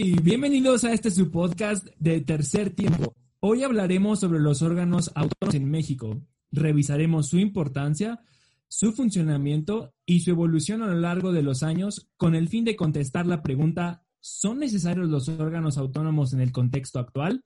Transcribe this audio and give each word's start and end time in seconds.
Bienvenidos 0.00 0.84
a 0.84 0.92
este 0.92 1.10
su 1.10 1.28
podcast 1.28 1.88
de 1.98 2.20
tercer 2.20 2.70
tiempo. 2.70 3.16
Hoy 3.40 3.64
hablaremos 3.64 4.20
sobre 4.20 4.38
los 4.38 4.62
órganos 4.62 5.10
autónomos 5.16 5.56
en 5.56 5.68
México. 5.68 6.22
Revisaremos 6.52 7.26
su 7.26 7.40
importancia, 7.40 8.20
su 8.68 8.92
funcionamiento 8.92 9.92
y 10.06 10.20
su 10.20 10.30
evolución 10.30 10.82
a 10.82 10.86
lo 10.86 11.00
largo 11.00 11.32
de 11.32 11.42
los 11.42 11.64
años 11.64 12.08
con 12.16 12.36
el 12.36 12.48
fin 12.48 12.64
de 12.64 12.76
contestar 12.76 13.26
la 13.26 13.42
pregunta 13.42 14.04
¿son 14.20 14.60
necesarios 14.60 15.08
los 15.08 15.28
órganos 15.28 15.78
autónomos 15.78 16.32
en 16.32 16.42
el 16.42 16.52
contexto 16.52 17.00
actual? 17.00 17.42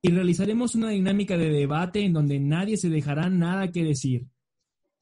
Y 0.00 0.12
realizaremos 0.12 0.76
una 0.76 0.90
dinámica 0.90 1.36
de 1.36 1.50
debate 1.50 2.04
en 2.04 2.12
donde 2.12 2.38
nadie 2.38 2.76
se 2.76 2.88
dejará 2.88 3.28
nada 3.30 3.72
que 3.72 3.82
decir. 3.82 4.28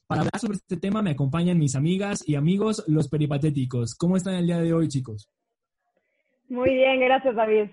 Para 0.07 0.23
hablar 0.23 0.41
sobre 0.41 0.57
este 0.57 0.79
tema 0.79 1.03
me 1.03 1.11
acompañan 1.11 1.59
mis 1.59 1.75
amigas 1.75 2.27
y 2.27 2.37
amigos, 2.37 2.83
los 2.87 3.09
peripatéticos. 3.09 3.95
¿Cómo 3.95 4.17
están 4.17 4.37
el 4.37 4.47
día 4.47 4.59
de 4.59 4.73
hoy, 4.73 4.89
chicos? 4.89 5.29
Muy 6.49 6.75
bien, 6.75 7.01
gracias, 7.01 7.35
David. 7.35 7.71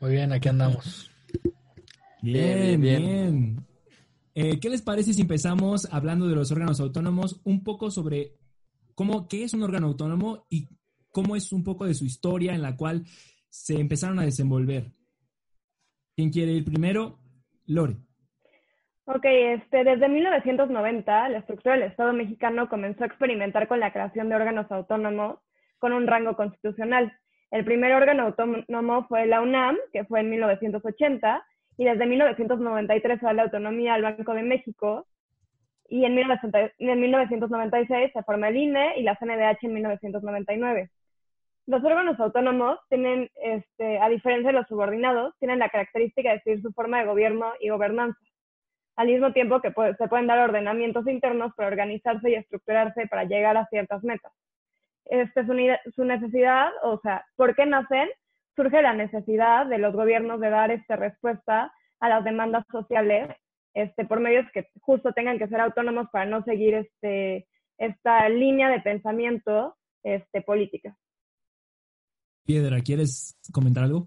Muy 0.00 0.10
bien, 0.12 0.32
aquí 0.32 0.48
andamos. 0.48 1.10
Bien, 2.22 2.80
bien. 2.80 3.56
Eh, 4.34 4.58
¿Qué 4.60 4.68
les 4.68 4.82
parece 4.82 5.12
si 5.12 5.22
empezamos 5.22 5.88
hablando 5.92 6.26
de 6.26 6.34
los 6.34 6.50
órganos 6.50 6.80
autónomos, 6.80 7.40
un 7.44 7.62
poco 7.62 7.90
sobre 7.90 8.32
cómo, 8.94 9.28
qué 9.28 9.44
es 9.44 9.54
un 9.54 9.62
órgano 9.62 9.86
autónomo 9.86 10.46
y 10.50 10.68
cómo 11.10 11.36
es 11.36 11.52
un 11.52 11.62
poco 11.62 11.86
de 11.86 11.94
su 11.94 12.04
historia 12.04 12.54
en 12.54 12.62
la 12.62 12.76
cual 12.76 13.04
se 13.48 13.78
empezaron 13.78 14.18
a 14.18 14.24
desenvolver. 14.24 14.90
¿Quién 16.16 16.30
quiere 16.30 16.52
ir 16.52 16.64
primero? 16.64 17.18
Lore. 17.66 17.96
Ok, 19.06 19.24
este, 19.24 19.84
desde 19.84 20.08
1990 20.08 21.28
la 21.28 21.38
estructura 21.38 21.74
del 21.74 21.84
Estado 21.84 22.12
mexicano 22.12 22.68
comenzó 22.68 23.04
a 23.04 23.06
experimentar 23.06 23.68
con 23.68 23.78
la 23.78 23.92
creación 23.92 24.28
de 24.28 24.34
órganos 24.34 24.70
autónomos 24.72 25.38
con 25.78 25.92
un 25.92 26.06
rango 26.06 26.34
constitucional. 26.34 27.12
El 27.54 27.64
primer 27.64 27.92
órgano 27.92 28.24
autónomo 28.24 29.06
fue 29.06 29.26
la 29.26 29.40
UNAM, 29.40 29.76
que 29.92 30.02
fue 30.06 30.18
en 30.18 30.30
1980, 30.30 31.46
y 31.78 31.84
desde 31.84 32.04
1993 32.04 33.20
fue 33.20 33.32
la 33.32 33.44
autonomía 33.44 33.94
al 33.94 34.02
Banco 34.02 34.34
de 34.34 34.42
México, 34.42 35.06
y 35.88 36.04
en, 36.04 36.16
1996 36.16 38.10
se 38.12 38.22
formó 38.24 38.46
el 38.46 38.56
INE 38.56 38.98
y 38.98 39.04
la 39.04 39.14
CNDH 39.14 39.58
en 39.62 39.72
1999. 39.72 40.90
Los 41.68 41.84
órganos 41.84 42.18
autónomos 42.18 42.80
tienen, 42.88 43.30
este, 43.36 44.00
a 44.00 44.08
diferencia 44.08 44.48
de 44.48 44.58
los 44.58 44.66
subordinados, 44.66 45.32
tienen 45.38 45.60
la 45.60 45.68
característica 45.68 46.32
de 46.32 46.40
seguir 46.40 46.60
su 46.60 46.72
forma 46.72 46.98
de 46.98 47.06
gobierno 47.06 47.52
y 47.60 47.68
gobernanza, 47.68 48.18
al 48.96 49.06
mismo 49.06 49.32
tiempo 49.32 49.60
que 49.60 49.72
se 49.96 50.08
pueden 50.08 50.26
dar 50.26 50.40
ordenamientos 50.40 51.06
internos 51.06 51.52
para 51.54 51.68
organizarse 51.68 52.30
y 52.30 52.34
estructurarse 52.34 53.06
para 53.06 53.22
llegar 53.22 53.56
a 53.56 53.66
ciertas 53.66 54.02
metas. 54.02 54.32
Este, 55.06 55.44
su, 55.46 55.52
su 55.94 56.04
necesidad, 56.04 56.68
o 56.82 56.98
sea, 57.00 57.24
¿por 57.36 57.54
qué 57.54 57.66
nacen? 57.66 58.08
Surge 58.56 58.82
la 58.82 58.94
necesidad 58.94 59.66
de 59.66 59.78
los 59.78 59.94
gobiernos 59.94 60.40
de 60.40 60.50
dar 60.50 60.70
esta 60.70 60.96
respuesta 60.96 61.72
a 62.00 62.08
las 62.08 62.24
demandas 62.24 62.64
sociales 62.70 63.36
este, 63.74 64.04
por 64.04 64.20
medios 64.20 64.46
que 64.52 64.68
justo 64.80 65.12
tengan 65.12 65.38
que 65.38 65.48
ser 65.48 65.60
autónomos 65.60 66.08
para 66.12 66.26
no 66.26 66.42
seguir 66.44 66.74
este, 66.74 67.48
esta 67.76 68.28
línea 68.28 68.68
de 68.70 68.80
pensamiento 68.80 69.76
este, 70.02 70.42
política. 70.42 70.96
Piedra, 72.44 72.80
¿quieres 72.80 73.36
comentar 73.52 73.84
algo? 73.84 74.06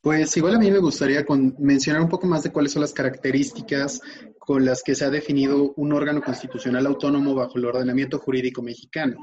Pues 0.00 0.36
igual 0.36 0.54
a 0.54 0.58
mí 0.58 0.70
me 0.70 0.78
gustaría 0.78 1.24
mencionar 1.58 2.02
un 2.02 2.08
poco 2.08 2.26
más 2.26 2.42
de 2.42 2.52
cuáles 2.52 2.72
son 2.72 2.82
las 2.82 2.92
características 2.92 4.00
con 4.38 4.64
las 4.64 4.82
que 4.82 4.94
se 4.94 5.04
ha 5.04 5.10
definido 5.10 5.74
un 5.74 5.92
órgano 5.92 6.22
constitucional 6.22 6.86
autónomo 6.86 7.34
bajo 7.34 7.58
el 7.58 7.64
ordenamiento 7.66 8.18
jurídico 8.18 8.62
mexicano. 8.62 9.16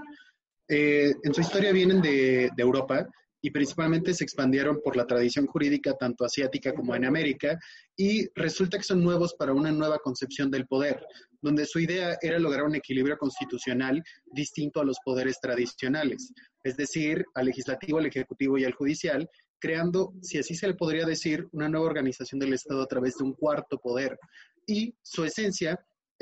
Eh, 0.68 1.14
en 1.24 1.34
su 1.34 1.42
historia 1.42 1.72
vienen 1.72 2.02
de, 2.02 2.50
de 2.56 2.64
Europa 2.64 3.08
y 3.46 3.52
principalmente 3.52 4.14
se 4.14 4.24
expandieron 4.24 4.80
por 4.82 4.96
la 4.96 5.06
tradición 5.06 5.46
jurídica 5.46 5.94
tanto 5.98 6.24
asiática 6.24 6.74
como 6.74 6.96
en 6.96 7.04
América 7.04 7.60
y 7.98 8.30
resulta 8.36 8.78
que 8.78 8.86
son 8.86 9.04
nuevos 9.04 9.36
para 9.38 9.54
una 9.54 9.70
nueva 9.70 10.00
concepción 10.00 10.50
del 10.50 10.66
poder, 10.66 11.06
donde 11.42 11.66
su 11.66 11.80
idea 11.80 12.18
era 12.22 12.40
lograr 12.40 12.64
un 12.64 12.76
equilibrio 12.76 13.18
constitucional 13.18 14.02
distinto 14.32 14.80
a 14.80 14.86
los 14.86 14.98
poderes 15.04 15.42
tradicionales, 15.42 16.32
es 16.64 16.78
decir, 16.78 17.26
al 17.36 17.48
legislativo, 17.48 18.00
al 18.00 18.06
ejecutivo 18.06 18.58
y 18.58 18.64
al 18.64 18.74
judicial, 18.74 19.30
creando, 19.60 20.14
si 20.22 20.38
así 20.38 20.56
se 20.56 20.68
le 20.70 20.76
podría 20.76 21.06
decir, 21.06 21.46
una 21.52 21.68
nueva 21.68 21.88
organización 21.88 22.40
del 22.40 22.54
Estado 22.54 22.82
a 22.82 22.88
través 22.88 23.16
de 23.18 23.26
un 23.26 23.34
cuarto 23.34 23.78
poder. 23.78 24.18
Y 24.66 24.96
su 25.02 25.26
esencia 25.26 25.78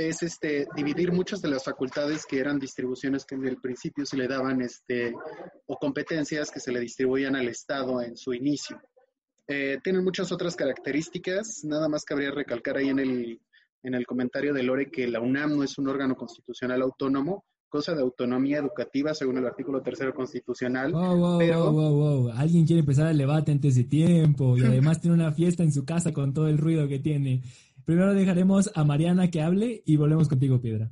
es 0.10 0.24
este, 0.24 0.68
dividir 0.76 1.12
muchas 1.12 1.42
de 1.42 1.50
las 1.50 1.64
facultades 1.64 2.26
que 2.26 2.40
eran 2.40 2.60
distribuciones 2.60 3.26
que 3.26 3.36
en 3.36 3.46
el 3.46 3.58
principio 3.58 4.06
se 4.06 4.18
le 4.18 4.28
daban 4.28 4.62
este, 4.62 5.14
o 5.68 5.78
competencias 5.78 6.52
que 6.52 6.60
se 6.60 6.72
le 6.72 6.80
distribuían 6.80 7.36
al 7.36 7.48
Estado 7.48 8.02
en 8.02 8.16
su 8.16 8.34
inicio. 8.34 8.80
Eh, 9.48 9.80
tienen 9.84 10.04
muchas 10.04 10.32
otras 10.32 10.56
características, 10.56 11.64
nada 11.66 11.90
más 11.90 12.06
cabría 12.06 12.32
recalcar 12.32 12.78
ahí 12.78 12.90
en 12.90 13.00
el, 13.00 13.42
en 13.84 13.96
el 13.96 14.06
comentario 14.06 14.54
de 14.54 14.64
Lore 14.64 14.92
que 14.92 15.08
la 15.08 15.20
UNAM 15.20 15.58
no 15.58 15.64
es 15.64 15.78
un 15.78 15.90
órgano 15.90 16.16
constitucional 16.16 16.82
autónomo, 16.82 17.44
cosa 17.72 17.96
de 17.96 18.02
autonomía 18.02 18.60
educativa 18.60 19.14
según 19.14 19.38
el 19.38 19.46
artículo 19.46 19.82
tercero 19.82 20.14
constitucional. 20.14 20.92
Wow, 20.92 21.18
wow, 21.18 21.40
pero... 21.40 21.72
wow, 21.72 21.94
wow, 21.94 22.32
Alguien 22.36 22.66
quiere 22.66 22.82
empezar 22.82 23.10
el 23.10 23.18
debate 23.18 23.52
antes 23.52 23.76
de 23.76 23.86
tiempo 23.86 24.58
y 24.58 24.62
además 24.66 25.00
tiene 25.00 25.16
una 25.16 25.32
fiesta 25.32 25.64
en 25.64 25.72
su 25.72 25.86
casa 25.86 26.12
con 26.12 26.34
todo 26.34 26.48
el 26.48 26.58
ruido 26.58 26.88
que 26.88 27.00
tiene. 27.00 27.42
Primero 27.86 28.14
dejaremos 28.14 28.72
a 28.76 28.84
Mariana 28.84 29.30
que 29.30 29.42
hable 29.42 29.82
y 29.86 29.98
volvemos 29.98 30.30
contigo, 30.30 30.62
Piedra. 30.62 30.90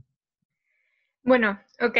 Bueno, 1.23 1.59
ok. 1.81 1.97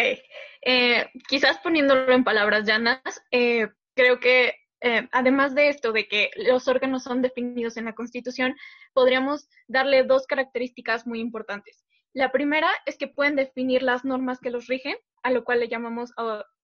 Eh, 0.62 1.06
quizás 1.28 1.60
poniéndolo 1.60 2.12
en 2.12 2.24
palabras 2.24 2.66
llanas, 2.66 3.02
eh, 3.32 3.68
creo 3.94 4.20
que 4.20 4.56
eh, 4.82 5.08
además 5.12 5.56
de 5.56 5.70
esto, 5.70 5.92
de 5.92 6.08
que 6.08 6.32
los 6.38 6.68
órganos 6.68 7.04
son 7.04 7.22
definidos 7.22 7.78
en 7.78 7.86
la 7.86 7.96
Constitución, 7.96 8.56
podríamos 8.94 9.50
darle 9.68 10.04
dos 10.04 10.26
características 10.26 11.06
muy 11.06 11.20
importantes. 11.20 11.86
La 12.14 12.32
primera 12.32 12.70
es 12.86 12.98
que 12.98 13.08
pueden 13.08 13.36
definir 13.36 13.84
las 13.84 14.04
normas 14.04 14.40
que 14.40 14.50
los 14.50 14.68
rigen, 14.68 14.96
a 15.22 15.32
lo 15.32 15.44
cual 15.44 15.60
le 15.60 15.68
llamamos 15.68 16.12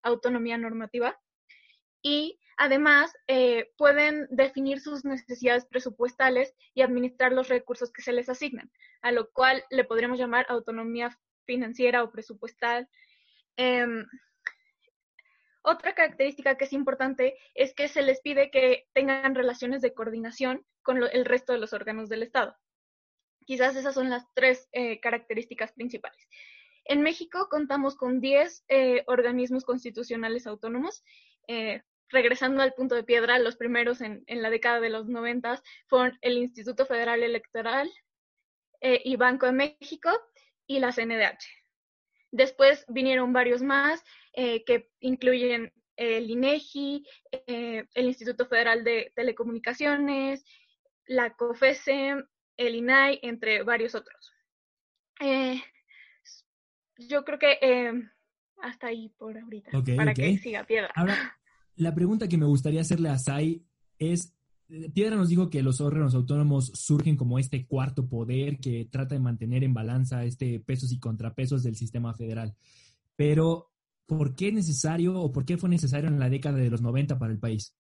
autonomía 0.02 0.58
normativa. 0.58 1.20
Y 2.06 2.40
Además, 2.58 3.14
eh, 3.28 3.72
pueden 3.78 4.28
definir 4.30 4.80
sus 4.80 5.04
necesidades 5.04 5.66
presupuestales 5.66 6.56
y 6.74 6.82
administrar 6.82 7.34
los 7.34 7.50
recursos 7.50 7.92
que 7.92 8.02
se 8.02 8.14
les 8.14 8.30
asignan, 8.30 8.72
a 9.02 9.12
lo 9.12 9.30
cual 9.32 9.64
le 9.70 9.84
podríamos 9.84 10.18
llamar 10.18 10.46
autonomía 10.48 11.18
financiera 11.46 12.04
o 12.04 12.12
presupuestal. 12.12 12.88
Em, 13.58 14.06
otra 15.64 15.94
característica 15.96 16.56
que 16.56 16.66
es 16.66 16.74
importante 16.74 17.36
es 17.56 17.74
que 17.74 17.90
se 17.90 18.02
les 18.02 18.22
pide 18.22 18.52
que 18.52 18.88
tengan 18.94 19.36
relaciones 19.36 19.82
de 19.82 19.94
coordinación 19.94 20.66
con 20.82 21.04
el 21.04 21.26
resto 21.26 21.52
de 21.52 21.60
los 21.60 21.74
órganos 21.74 22.08
del 22.08 22.24
Estado. 22.24 22.56
Quizás 23.46 23.76
esas 23.76 23.94
son 23.94 24.10
las 24.10 24.26
tres 24.34 24.70
eh, 24.72 25.00
características 25.02 25.74
principales. 25.74 26.26
En 26.86 27.02
México 27.02 27.48
contamos 27.50 27.96
con 27.96 28.22
10 28.22 28.66
eh, 28.70 29.04
organismos 29.08 29.66
constitucionales 29.66 30.48
autónomos 30.48 31.04
regresando 32.10 32.62
al 32.62 32.74
punto 32.74 32.96
de 32.96 33.04
piedra, 33.04 33.40
los 33.40 33.56
primeros 33.56 34.02
en, 34.02 34.24
la 34.28 34.50
década 34.50 34.80
de 34.80 34.90
los 34.90 35.08
noventas 35.08 35.62
fueron 35.88 36.18
el 36.22 36.38
Instituto 36.38 36.86
Federal 36.86 37.24
Electoral 37.24 37.92
eh, 38.82 39.02
y 39.04 39.16
Banco 39.16 39.46
de 39.46 39.54
México 39.54 40.10
y 40.68 40.80
la 40.80 40.92
CNDH. 40.92 41.46
Después 42.32 42.86
vinieron 42.90 43.34
varios 43.34 43.62
más 43.62 44.04
eh, 44.34 44.64
que 44.66 44.90
incluyen 45.00 45.72
el 45.96 46.30
INEGI, 46.30 47.06
eh, 47.32 47.86
el 47.94 48.06
Instituto 48.06 48.46
Federal 48.48 48.84
de 48.84 49.14
Telecomunicaciones, 49.16 50.46
la 51.06 51.34
COFESE, 51.36 52.16
el 52.58 52.76
INAI, 52.76 53.20
entre 53.22 53.64
varios 53.64 53.96
otros. 53.96 54.34
yo 56.98 57.24
creo 57.24 57.40
que 57.40 58.10
hasta 58.62 58.88
ahí 58.88 59.10
por 59.18 59.38
ahorita, 59.38 59.72
para 59.96 60.14
que 60.14 60.38
siga 60.38 60.66
piedra. 60.66 60.94
La 61.76 61.94
pregunta 61.94 62.28
que 62.28 62.38
me 62.38 62.46
gustaría 62.46 62.82
hacerle 62.82 63.10
a 63.10 63.20
Sai 63.20 63.64
es, 64.00 64.34
Piedra 64.94 65.16
nos 65.16 65.30
dijo 65.30 65.50
que 65.50 65.62
los 65.62 65.82
órganos 65.82 66.16
autónomos 66.16 66.72
surgen 66.74 67.18
como 67.18 67.38
este 67.38 67.66
cuarto 67.66 68.08
poder 68.08 68.60
que 68.60 68.88
trata 68.90 69.16
de 69.16 69.22
mantener 69.22 69.64
en 69.64 69.74
balanza 69.74 70.24
este 70.24 70.60
pesos 70.60 70.92
y 70.92 71.00
contrapesos 71.00 71.64
del 71.64 71.76
sistema 71.76 72.14
federal. 72.14 72.56
Pero, 73.16 73.72
¿por 74.06 74.36
qué 74.36 74.50
es 74.50 74.54
necesario 74.54 75.20
o 75.20 75.32
por 75.32 75.46
qué 75.46 75.58
fue 75.58 75.70
necesario 75.70 76.10
en 76.10 76.20
la 76.20 76.30
década 76.30 76.58
de 76.58 76.70
los 76.70 76.82
90 76.82 77.20
para 77.20 77.34
el 77.34 77.40
país? 77.40 77.74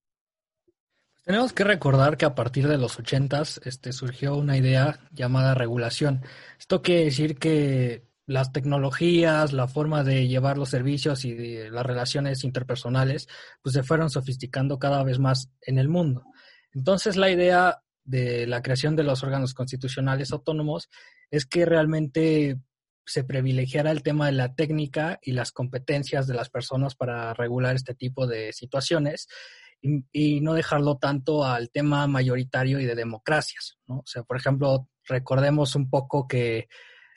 Tenemos 1.24 1.54
que 1.54 1.64
recordar 1.64 2.18
que 2.18 2.26
a 2.26 2.36
partir 2.36 2.68
de 2.68 2.78
los 2.78 3.00
80 3.00 3.42
este, 3.64 3.94
surgió 3.94 4.36
una 4.36 4.58
idea 4.58 5.00
llamada 5.12 5.56
regulación. 5.56 6.22
Esto 6.60 6.84
quiere 6.84 7.06
decir 7.06 7.38
que 7.40 8.06
las 8.28 8.52
tecnologías, 8.52 9.54
la 9.54 9.68
forma 9.68 10.04
de 10.04 10.28
llevar 10.28 10.58
los 10.58 10.70
servicios 10.70 11.26
y 11.26 11.70
las 11.70 11.86
relaciones 11.86 12.44
interpersonales, 12.44 13.28
pues 13.62 13.74
se 13.74 13.84
fueron 13.84 14.10
sofisticando 14.10 14.80
cada 14.80 15.04
vez 15.04 15.20
más 15.20 15.52
en 15.62 15.78
el 15.78 15.90
mundo. 15.90 16.26
Entonces, 16.74 17.16
la 17.18 17.30
idea 17.30 17.82
de 18.04 18.48
la 18.48 18.62
creación 18.62 18.96
de 18.96 19.04
los 19.04 19.24
órganos 19.24 19.54
constitucionales 19.54 20.32
autónomos 20.32 20.90
es 21.30 21.46
que 21.46 21.66
realmente 21.66 22.58
se 23.06 23.24
privilegiara 23.24 23.92
el 23.92 24.04
tema 24.04 24.28
de 24.28 24.32
la 24.32 24.56
técnica 24.56 25.20
y 25.22 25.34
las 25.34 25.52
competencias 25.52 26.26
de 26.26 26.34
las 26.34 26.50
personas 26.50 26.96
para 26.96 27.34
regular 27.34 27.76
este 27.76 27.94
tipo 27.94 28.26
de 28.26 28.52
situaciones 28.52 29.28
y, 29.82 30.42
no 30.42 30.54
dejarlo 30.54 30.98
tanto 30.98 31.46
al 31.46 31.70
tema 31.70 32.08
mayoritario 32.08 32.80
y 32.80 32.86
de 32.86 32.96
democracias. 32.96 33.78
¿no? 33.86 34.02
Sea, 34.06 34.24
por 34.24 34.38
ejemplo, 34.38 34.90
recordemos 35.08 35.76
un 35.76 35.90
poco 35.90 36.28
que 36.28 36.68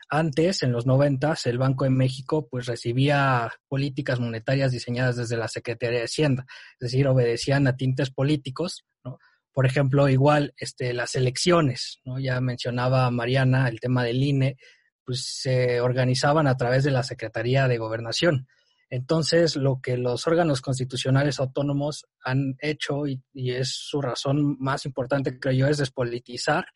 antes, 0.08 0.62
en 0.62 0.72
los 0.72 0.86
noventas, 0.86 1.46
el 1.46 1.58
Banco 1.58 1.84
de 1.84 1.90
México 1.90 2.48
pues 2.48 2.66
recibía 2.66 3.52
políticas 3.68 4.20
monetarias 4.20 4.72
diseñadas 4.72 5.16
desde 5.16 5.36
la 5.36 5.48
Secretaría 5.48 5.98
de 5.98 6.04
Hacienda, 6.04 6.46
es 6.80 6.90
decir, 6.90 7.06
obedecían 7.06 7.66
a 7.66 7.76
tintes 7.76 8.10
políticos, 8.10 8.86
¿no? 9.04 9.18
Por 9.52 9.66
ejemplo, 9.66 10.08
igual 10.08 10.54
este, 10.56 10.92
las 10.92 11.14
elecciones, 11.14 12.00
¿no? 12.04 12.18
Ya 12.18 12.40
mencionaba 12.40 13.10
Mariana 13.10 13.68
el 13.68 13.80
tema 13.80 14.04
del 14.04 14.22
INE, 14.22 14.56
pues 15.04 15.24
se 15.24 15.80
organizaban 15.80 16.46
a 16.46 16.56
través 16.56 16.84
de 16.84 16.90
la 16.90 17.02
Secretaría 17.02 17.66
de 17.68 17.78
Gobernación. 17.78 18.46
Entonces, 18.90 19.56
lo 19.56 19.80
que 19.82 19.98
los 19.98 20.26
órganos 20.26 20.60
constitucionales 20.60 21.40
autónomos 21.40 22.06
han 22.22 22.56
hecho, 22.60 23.06
y, 23.06 23.22
y, 23.34 23.52
es 23.52 23.70
su 23.74 24.00
razón 24.00 24.56
más 24.58 24.86
importante, 24.86 25.38
creo 25.38 25.52
yo, 25.52 25.66
es 25.66 25.78
despolitizar 25.78 26.66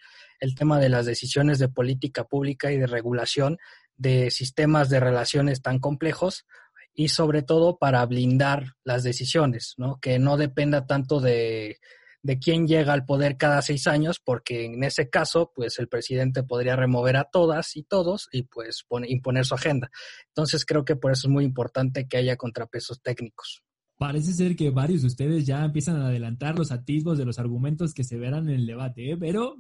el 0.41 0.55
tema 0.55 0.79
de 0.79 0.89
las 0.89 1.07
decisiones 1.07 1.59
de 1.59 1.69
política 1.69 2.25
pública 2.25 2.71
y 2.71 2.77
de 2.77 2.87
regulación 2.87 3.59
de 3.97 4.31
sistemas 4.31 4.91
de 4.91 5.01
relaciones 5.01 5.63
tan 5.63 5.79
complejos 5.79 6.47
y 6.95 7.09
sobre 7.09 7.43
todo 7.43 7.79
para 7.79 8.05
blindar 8.05 8.75
las 8.85 9.03
decisiones, 9.03 9.75
¿no? 9.77 9.99
Que 10.01 10.19
no 10.19 10.37
dependa 10.37 10.87
tanto 10.87 11.21
de 11.21 11.79
de 12.23 12.39
quién 12.39 12.67
llega 12.67 12.93
al 12.93 13.05
poder 13.05 13.37
cada 13.37 13.61
seis 13.63 13.87
años, 13.87 14.21
porque 14.21 14.65
en 14.65 14.85
ese 14.85 15.11
caso, 15.11 15.53
pues 15.55 15.79
el 15.79 15.89
presidente 15.89 16.43
podría 16.43 16.77
remover 16.77 17.17
a 17.17 17.25
todas 17.25 17.77
y 17.77 17.83
todos 17.83 18.29
y 18.33 18.45
pues 18.45 18.85
imponer 19.07 19.45
su 19.45 19.55
agenda. 19.55 19.91
Entonces 20.29 20.65
creo 20.65 20.85
que 20.85 20.97
por 20.97 21.13
eso 21.13 21.27
es 21.27 21.33
muy 21.33 21.45
importante 21.45 22.07
que 22.07 22.17
haya 22.17 22.37
contrapesos 22.37 23.03
técnicos. 23.03 23.63
Parece 23.99 24.33
ser 24.33 24.57
que 24.57 24.71
varios 24.71 25.03
de 25.03 25.09
ustedes 25.09 25.47
ya 25.47 25.65
empiezan 25.65 25.97
a 25.97 26.09
adelantar 26.09 26.59
los 26.59 26.73
atisbos 26.73 27.19
de 27.19 27.25
los 27.25 27.39
argumentos 27.39 27.95
que 27.95 28.05
se 28.05 28.17
verán 28.17 28.49
en 28.49 28.57
el 28.57 28.67
debate, 28.67 29.13
¿eh? 29.13 29.17
pero 29.17 29.57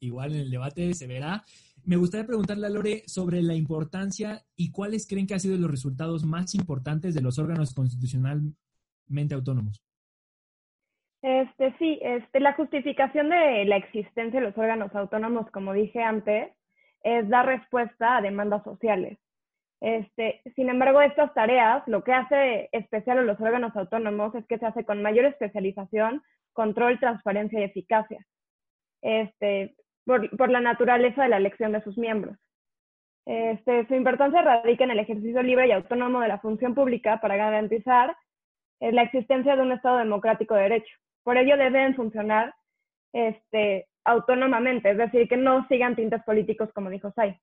igual 0.00 0.32
en 0.32 0.40
el 0.40 0.50
debate 0.50 0.94
se 0.94 1.06
verá. 1.06 1.44
Me 1.84 1.96
gustaría 1.96 2.26
preguntarle 2.26 2.66
a 2.66 2.70
Lore 2.70 3.04
sobre 3.06 3.42
la 3.42 3.54
importancia 3.54 4.44
y 4.56 4.70
cuáles 4.70 5.06
creen 5.06 5.26
que 5.26 5.34
han 5.34 5.40
sido 5.40 5.56
los 5.58 5.70
resultados 5.70 6.24
más 6.24 6.54
importantes 6.54 7.14
de 7.14 7.20
los 7.20 7.38
órganos 7.38 7.74
constitucionalmente 7.74 9.34
autónomos. 9.34 9.82
Este, 11.24 11.74
sí, 11.78 11.98
este, 12.02 12.38
la 12.38 12.52
justificación 12.52 13.30
de 13.30 13.64
la 13.64 13.78
existencia 13.78 14.40
de 14.40 14.46
los 14.46 14.58
órganos 14.58 14.94
autónomos, 14.94 15.50
como 15.50 15.72
dije 15.72 16.02
antes, 16.02 16.52
es 17.02 17.26
dar 17.30 17.46
respuesta 17.46 18.18
a 18.18 18.20
demandas 18.20 18.62
sociales. 18.62 19.18
Este, 19.80 20.42
sin 20.54 20.68
embargo, 20.68 21.00
estas 21.00 21.32
tareas, 21.32 21.82
lo 21.88 22.04
que 22.04 22.12
hace 22.12 22.68
especial 22.72 23.16
a 23.16 23.22
los 23.22 23.40
órganos 23.40 23.74
autónomos 23.74 24.34
es 24.34 24.46
que 24.46 24.58
se 24.58 24.66
hace 24.66 24.84
con 24.84 25.00
mayor 25.00 25.24
especialización, 25.24 26.22
control, 26.52 27.00
transparencia 27.00 27.58
y 27.58 27.64
eficacia, 27.64 28.26
este, 29.00 29.76
por, 30.04 30.50
la 30.50 30.60
naturaleza 30.60 31.22
de 31.22 31.30
la 31.30 31.38
elección 31.38 31.72
de 31.72 31.82
sus 31.84 31.96
miembros. 31.96 32.36
Este, 33.24 33.86
su 33.86 33.94
importancia 33.94 34.42
radica 34.42 34.84
en 34.84 34.90
el 34.90 34.98
ejercicio 34.98 35.42
libre 35.42 35.68
y 35.68 35.72
autónomo 35.72 36.20
de 36.20 36.28
la 36.28 36.40
función 36.40 36.74
pública 36.74 37.18
para 37.22 37.36
garantizar 37.36 38.14
eh, 38.80 38.92
la 38.92 39.04
existencia 39.04 39.56
de 39.56 39.62
un 39.62 39.72
Estado 39.72 39.96
democrático 39.96 40.54
de 40.54 40.64
derecho. 40.64 40.94
Por 41.24 41.36
ello 41.36 41.56
deben 41.56 41.96
funcionar 41.96 42.54
este, 43.12 43.88
autónomamente, 44.04 44.90
es 44.90 44.98
decir, 44.98 45.26
que 45.28 45.36
no 45.36 45.66
sigan 45.68 45.96
tintes 45.96 46.22
políticos, 46.22 46.68
como 46.74 46.90
dijo 46.90 47.10
Sai. 47.12 47.40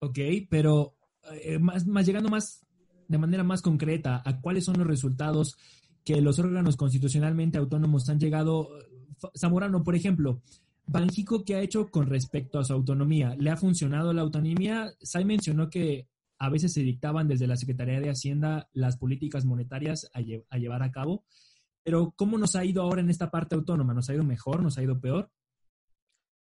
Ok, 0.00 0.18
pero 0.50 0.94
eh, 1.42 1.58
más, 1.58 1.86
más 1.86 2.04
llegando 2.04 2.28
más 2.28 2.66
de 3.08 3.18
manera 3.18 3.44
más 3.44 3.62
concreta 3.62 4.22
a 4.24 4.40
cuáles 4.40 4.64
son 4.64 4.78
los 4.78 4.86
resultados 4.86 5.56
que 6.04 6.20
los 6.20 6.38
órganos 6.38 6.76
constitucionalmente 6.76 7.58
autónomos 7.58 8.08
han 8.08 8.20
llegado. 8.20 8.68
Zamorano, 9.36 9.82
por 9.82 9.94
ejemplo, 9.94 10.42
Banjico, 10.86 11.44
¿qué 11.44 11.56
ha 11.56 11.60
hecho 11.60 11.88
con 11.88 12.06
respecto 12.06 12.58
a 12.58 12.64
su 12.64 12.72
autonomía? 12.72 13.34
¿Le 13.38 13.50
ha 13.50 13.56
funcionado 13.56 14.12
la 14.12 14.22
autonomía? 14.22 14.92
Sai 15.00 15.24
mencionó 15.24 15.68
que 15.68 16.06
a 16.38 16.50
veces 16.50 16.72
se 16.72 16.82
dictaban 16.82 17.28
desde 17.28 17.46
la 17.46 17.56
Secretaría 17.56 18.00
de 18.00 18.10
Hacienda 18.10 18.68
las 18.72 18.96
políticas 18.96 19.44
monetarias 19.44 20.10
a, 20.12 20.20
llevar 20.20 20.82
a 20.82 20.90
cabo. 20.90 21.24
Pero 21.82 22.12
¿cómo 22.16 22.36
nos 22.36 22.56
ha 22.56 22.64
ido 22.64 22.82
ahora 22.82 23.00
en 23.00 23.10
esta 23.10 23.30
parte 23.30 23.54
autónoma? 23.54 23.94
¿Nos 23.94 24.10
ha 24.10 24.14
ido 24.14 24.24
mejor? 24.24 24.62
¿Nos 24.62 24.76
ha 24.78 24.82
ido 24.82 25.00
peor? 25.00 25.30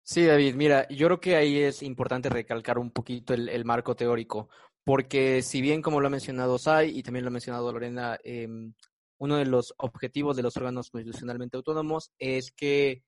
Sí, 0.03 0.25
David, 0.25 0.55
mira, 0.55 0.87
yo 0.89 1.07
creo 1.07 1.19
que 1.19 1.35
ahí 1.35 1.59
es 1.59 1.83
importante 1.83 2.29
recalcar 2.29 2.77
un 2.79 2.91
poquito 2.91 3.33
el, 3.33 3.65
marco 3.65 3.95
teórico, 3.95 4.49
porque 4.83 5.41
si 5.43 5.61
bien, 5.61 5.81
como 5.81 6.01
lo 6.01 6.07
ha 6.07 6.09
mencionado 6.09 6.57
Sai 6.57 6.97
y 6.97 7.03
también 7.03 7.25
lo 7.25 7.29
ha 7.29 7.31
mencionado 7.31 7.71
Lorena, 7.71 8.17
em, 8.23 8.73
uno 9.19 9.37
de 9.37 9.45
los 9.45 9.73
objetivos 9.77 10.35
de 10.35 10.43
los 10.43 10.57
órganos 10.57 10.89
constitucionalmente 10.89 11.57
autónomos 11.57 12.11
es 12.17 12.51
que 12.51 13.03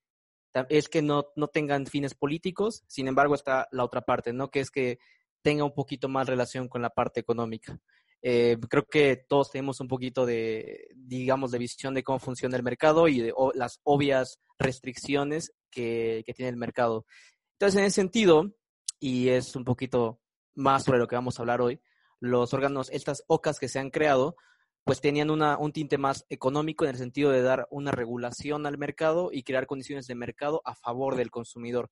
es 0.69 0.89
que 0.89 1.01
no, 1.01 1.27
no 1.35 1.47
tengan 1.47 1.85
fines 1.85 2.13
políticos, 2.13 2.83
sin 2.87 3.07
embargo 3.07 3.35
está 3.35 3.67
la 3.71 3.85
otra 3.85 4.01
parte, 4.01 4.33
¿no? 4.33 4.51
Que 4.51 4.59
es 4.59 4.69
que 4.69 4.99
tenga 5.41 5.63
un 5.63 5.73
poquito 5.73 6.07
más 6.09 6.27
relación 6.27 6.67
con 6.67 6.81
la 6.81 6.89
parte 6.89 7.19
económica. 7.19 7.79
Eh, 8.21 8.57
creo 8.69 8.85
que 8.85 9.25
todos 9.27 9.51
tenemos 9.51 9.79
un 9.79 9.87
poquito 9.87 10.25
de, 10.25 10.89
digamos, 10.95 11.51
de 11.51 11.57
visión 11.57 11.93
de 11.93 12.03
cómo 12.03 12.19
funciona 12.19 12.55
el 12.55 12.63
mercado 12.63 13.07
y 13.07 13.19
de 13.19 13.33
las 13.55 13.79
obvias 13.83 14.39
restricciones 14.59 15.53
que, 15.71 16.23
que, 16.25 16.33
tiene 16.33 16.49
el 16.49 16.57
mercado. 16.57 17.05
Entonces, 17.53 17.79
en 17.79 17.85
ese 17.85 17.95
sentido, 17.95 18.53
y 18.99 19.29
es 19.29 19.55
un 19.55 19.63
poquito 19.63 20.21
más 20.53 20.83
sobre 20.83 20.99
lo 20.99 21.07
que 21.07 21.15
vamos 21.15 21.39
a 21.39 21.41
hablar 21.41 21.61
hoy, 21.61 21.81
los 22.19 22.53
órganos, 22.53 22.91
estas 22.91 23.23
OCAS 23.27 23.59
que 23.59 23.67
se 23.67 23.79
han 23.79 23.89
creado, 23.89 24.35
pues 24.83 25.01
tenían 25.01 25.29
una, 25.29 25.57
un 25.57 25.71
tinte 25.71 25.97
más 25.97 26.25
económico 26.29 26.85
en 26.85 26.91
el 26.91 26.97
sentido 26.97 27.31
de 27.31 27.41
dar 27.41 27.67
una 27.71 27.91
regulación 27.91 28.65
al 28.65 28.77
mercado 28.77 29.29
y 29.31 29.43
crear 29.43 29.67
condiciones 29.67 30.07
de 30.07 30.15
mercado 30.15 30.61
a 30.65 30.75
favor 30.75 31.15
del 31.15 31.31
consumidor. 31.31 31.89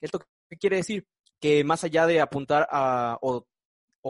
¿Esto 0.00 0.20
qué 0.48 0.56
quiere 0.56 0.76
decir? 0.76 1.06
Que 1.40 1.64
más 1.64 1.84
allá 1.84 2.06
de 2.06 2.20
apuntar 2.20 2.68
a, 2.70 3.18
o, 3.22 3.46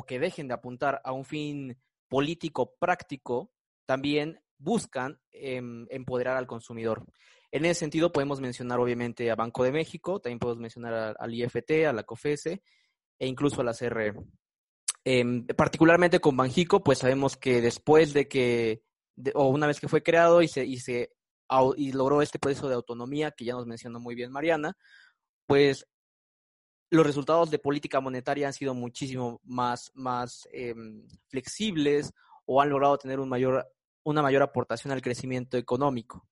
que 0.07 0.19
dejen 0.19 0.49
de 0.49 0.55
apuntar 0.55 1.01
a 1.05 1.13
un 1.13 1.25
fin 1.25 1.79
político 2.09 2.75
práctico, 2.79 3.53
también 3.87 4.41
buscan 4.59 5.21
em, 5.31 5.87
empoderar 5.91 6.37
al 6.37 6.47
consumidor. 6.47 7.05
En 7.53 7.65
ese 7.65 7.81
sentido, 7.81 8.13
podemos 8.13 8.41
mencionar 8.41 8.79
obviamente 8.79 9.31
a 9.31 9.37
Banco 9.37 9.65
de 9.65 9.73
México, 9.73 10.21
también 10.21 10.39
podemos 10.39 10.61
mencionar 10.61 11.17
al 11.19 11.35
IFT, 11.35 11.87
a 11.87 11.93
la 11.93 12.03
COFESE 12.03 12.63
e 13.19 13.27
incluso 13.27 13.61
a 13.61 13.65
la 13.65 13.75
CRE. 13.75 14.15
Em, 15.05 15.47
particularmente 15.47 16.21
con 16.21 16.37
Banjico, 16.37 16.83
pues 16.83 16.99
sabemos 16.99 17.37
que 17.37 17.61
después 17.61 18.13
de 18.13 18.29
que, 18.29 18.83
o 19.35 19.49
una 19.49 19.67
vez 19.67 19.81
que 19.81 19.89
fue 19.89 20.03
creado 20.03 20.43
y 20.43 20.49
se, 20.49 20.65
y 20.65 20.79
se 20.79 21.11
y 21.77 21.93
logró 21.93 22.23
este 22.23 22.39
proceso 22.39 22.69
de 22.69 22.75
autonomía 22.75 23.33
que 23.33 23.45
ya 23.45 23.55
nos 23.55 23.67
mencionó 23.67 23.99
muy 23.99 24.15
bien 24.15 24.31
Mariana, 24.31 24.77
pues 25.47 25.87
los 26.91 27.07
resultados 27.07 27.51
de 27.51 27.59
política 27.59 28.01
monetaria 28.01 28.49
han 28.49 28.53
sido 28.53 28.75
muchísimo 28.75 29.41
más, 29.45 30.49
em, 30.53 31.07
flexibles 31.29 32.13
o 32.45 32.61
han 32.61 32.69
logrado 32.69 32.99
tener 32.99 33.21
un 33.21 33.29
mayor, 33.29 33.67
una 34.03 34.23
mayor 34.23 34.43
aportación 34.43 34.93
al 34.93 35.01
crecimiento 35.01 35.57
económico. 35.57 36.27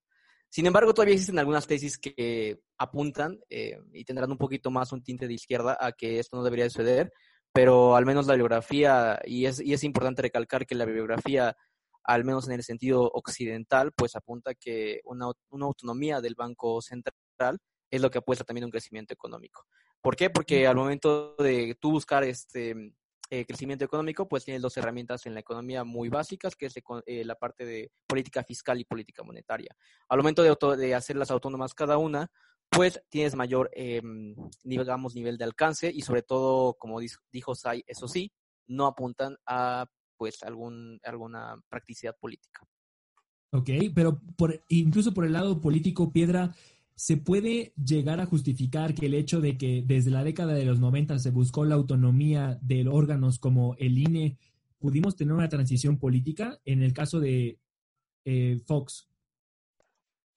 Sin 0.51 0.67
embargo, 0.67 0.95
todavía 0.95 1.15
existen 1.15 1.39
algunas 1.39 1.67
tesis 1.67 1.99
que 1.99 2.61
apuntan 2.79 3.39
eh, 3.51 3.79
y 3.93 4.05
tendrán 4.05 4.31
un 4.33 4.39
poquito 4.39 4.71
más 4.71 4.93
un 4.93 5.03
tinte 5.03 5.29
de 5.29 5.35
izquierda 5.35 5.77
a 5.79 5.93
que 5.93 6.19
esto 6.19 6.37
no 6.37 6.43
debería 6.43 6.69
suceder, 6.71 7.13
pero 7.53 7.95
al 7.95 8.07
menos 8.07 8.27
la 8.27 8.33
bibliografía, 8.33 9.21
y 9.25 9.47
es, 9.47 9.61
y 9.61 9.75
es 9.75 9.85
importante 9.85 10.23
recalcar 10.23 10.67
que 10.67 10.75
la 10.75 10.87
bibliografía, 10.87 11.55
al 12.03 12.25
menos 12.25 12.49
en 12.49 12.55
el 12.55 12.65
sentido 12.65 13.11
occidental, 13.13 13.93
pues 13.93 14.17
apunta 14.17 14.55
que 14.55 15.01
una, 15.05 15.31
una 15.51 15.67
autonomía 15.67 16.21
del 16.21 16.35
Banco 16.35 16.81
Central 16.81 17.59
es 17.91 18.01
lo 18.01 18.11
que 18.11 18.19
apuesta 18.19 18.45
también 18.45 18.65
a 18.65 18.67
un 18.67 18.73
crecimiento 18.73 19.13
económico. 19.15 19.67
¿Por 20.01 20.17
qué? 20.17 20.31
Porque 20.31 20.67
al 20.67 20.77
momento 20.77 21.35
de 21.39 21.77
tú 21.81 21.91
buscar 21.91 22.25
este 22.25 22.95
eh, 23.31 23.45
crecimiento 23.45 23.85
económico, 23.85 24.27
pues 24.27 24.45
tienes 24.45 24.63
dos 24.63 24.77
herramientas 24.77 25.27
en 25.27 25.35
la 25.35 25.41
economía 25.41 25.85
muy 25.85 26.09
básicas, 26.09 26.57
que 26.57 26.67
es 26.67 26.75
eh, 27.07 27.25
la 27.25 27.35
parte 27.35 27.67
de 27.67 27.91
política 28.07 28.43
fiscal 28.43 28.81
y 28.81 28.85
política 28.85 29.23
monetaria. 29.23 29.77
Al 30.09 30.19
momento 30.19 30.43
de, 30.43 30.77
de 30.77 30.95
hacerlas 30.95 31.31
autónomas 31.31 31.75
cada 31.75 31.99
una, 31.99 32.31
pues 32.71 33.03
tienes 33.11 33.35
mayor, 33.35 33.71
em, 33.73 34.35
digamos, 34.63 35.15
nivel 35.15 35.37
de 35.37 35.45
alcance 35.45 35.91
y 35.93 36.03
sobre 36.03 36.23
todo, 36.23 36.75
como 36.75 37.01
dijo 37.33 37.55
Sai, 37.55 37.83
eso 37.87 38.09
sí, 38.09 38.33
no 38.67 38.87
apuntan 38.87 39.37
a 39.47 39.87
pues 40.17 40.43
algún, 40.43 40.99
alguna 41.05 41.61
practicidad 41.69 42.17
política. 42.19 42.67
Ok, 43.53 43.71
pero 43.95 44.21
por, 44.37 44.63
incluso 44.69 45.15
por 45.15 45.25
el 45.25 45.33
lado 45.33 45.61
político, 45.61 46.13
Piedra, 46.13 46.55
¿se 46.99 47.17
puede 47.17 47.73
llegar 47.77 48.19
a 48.21 48.27
justificar 48.27 48.93
que 48.93 49.07
el 49.07 49.15
hecho 49.15 49.41
de 49.41 49.57
que 49.57 49.85
desde 49.87 50.11
la 50.11 50.25
década 50.25 50.55
de 50.55 50.65
los 50.65 50.81
90 50.81 51.21
se 51.21 51.31
buscó 51.31 51.65
la 51.65 51.77
autonomía 51.77 52.59
de 52.61 52.89
órganos 52.89 53.39
como 53.39 53.77
el 53.79 53.99
INE, 53.99 54.37
pudimos 54.81 55.15
tener 55.15 55.33
una 55.33 55.49
transición 55.49 56.01
política? 56.01 56.59
En 56.65 56.83
el 56.83 56.93
caso 56.93 57.21
de 57.21 57.61
eh, 58.25 58.61
Fox. 58.67 59.09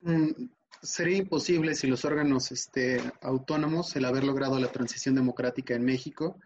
Mm, 0.01 0.49
sería 0.83 1.17
imposible 1.17 1.73
si 1.73 1.87
los 1.87 2.05
órganos 2.05 2.51
este, 2.51 3.01
autónomos, 3.21 3.95
el 3.95 4.05
haber 4.05 4.23
logrado 4.23 4.59
la 4.59 4.71
transición 4.71 5.15
democrática 5.15 5.73
en 5.73 5.83
México, 5.83 6.39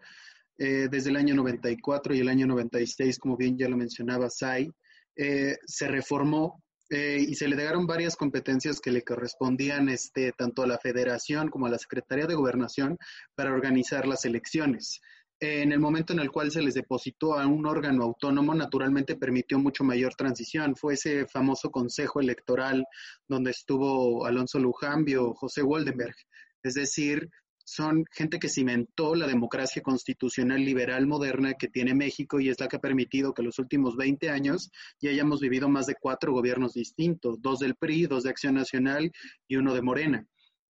eh, 0.56 0.88
desde 0.90 1.10
el 1.10 1.16
año 1.16 1.34
94 1.34 2.14
y 2.14 2.20
el 2.20 2.30
año 2.30 2.46
96, 2.46 3.18
como 3.18 3.36
bien 3.36 3.58
ya 3.58 3.68
lo 3.68 3.76
mencionaba 3.76 4.30
Sai, 4.30 4.72
eh, 5.14 5.58
se 5.66 5.88
reformó 5.88 6.64
eh, 6.90 7.18
y 7.20 7.34
se 7.34 7.48
le 7.48 7.56
dieron 7.56 7.86
varias 7.86 8.16
competencias 8.16 8.80
que 8.80 8.92
le 8.92 9.02
correspondían 9.02 9.88
este, 9.88 10.32
tanto 10.32 10.62
a 10.62 10.66
la 10.66 10.78
federación 10.78 11.48
como 11.48 11.66
a 11.66 11.70
la 11.70 11.78
Secretaría 11.78 12.26
de 12.26 12.34
Gobernación 12.34 12.96
para 13.34 13.52
organizar 13.52 14.06
las 14.06 14.24
elecciones. 14.24 15.00
en 15.38 15.70
el 15.70 15.80
momento 15.80 16.14
en 16.14 16.20
el 16.20 16.30
cual 16.30 16.50
se 16.50 16.62
les 16.62 16.72
depositó 16.74 17.34
a 17.38 17.46
un 17.46 17.66
órgano 17.66 18.04
autónomo, 18.04 18.54
naturalmente 18.54 19.16
permitió 19.16 19.58
mucho 19.58 19.84
mayor 19.84 20.14
transición. 20.14 20.76
Fue 20.76 20.94
ese 20.94 21.26
famoso 21.26 21.70
consejo 21.70 22.20
electoral 22.20 22.86
donde 23.28 23.50
estuvo 23.50 24.24
Alonso 24.24 24.58
Lujambio, 24.58 25.34
José 25.34 25.62
Woldenberg. 25.62 26.16
Es 26.62 26.74
decir, 26.74 27.28
son 27.66 28.04
gente 28.12 28.38
que 28.38 28.48
cimentó 28.48 29.16
la 29.16 29.26
democracia 29.26 29.82
constitucional 29.82 30.64
liberal 30.64 31.08
moderna 31.08 31.54
que 31.54 31.66
tiene 31.66 31.94
México 31.94 32.38
y 32.38 32.48
es 32.48 32.60
la 32.60 32.68
que 32.68 32.76
ha 32.76 32.80
permitido 32.80 33.34
que 33.34 33.42
los 33.42 33.58
últimos 33.58 33.96
20 33.96 34.30
años 34.30 34.70
ya 35.00 35.10
hayamos 35.10 35.40
vivido 35.40 35.68
más 35.68 35.86
de 35.86 35.96
cuatro 35.96 36.32
gobiernos 36.32 36.74
distintos, 36.74 37.42
dos 37.42 37.58
del 37.58 37.74
PRI, 37.74 38.06
dos 38.06 38.22
de 38.22 38.30
Acción 38.30 38.54
Nacional 38.54 39.10
y 39.48 39.56
uno 39.56 39.74
de 39.74 39.82
Morena. 39.82 40.26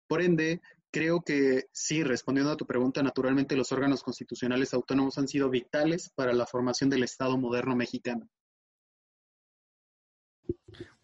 Por 0.05 0.21
ende, 0.21 0.59
creo 0.91 1.21
que 1.21 1.63
sí, 1.71 2.03
respondiendo 2.03 2.51
a 2.51 2.57
tu 2.57 2.67
pregunta, 2.67 3.01
naturalmente 3.01 3.55
los 3.55 3.71
órganos 3.71 4.03
constitucionales 4.03 4.73
autónomos 4.73 5.17
han 5.17 5.29
sido 5.29 5.49
vitales 5.49 6.11
para 6.13 6.33
la 6.33 6.45
formación 6.45 6.89
del 6.89 7.03
Estado 7.03 7.37
moderno 7.37 7.73
mexicano. 7.73 8.27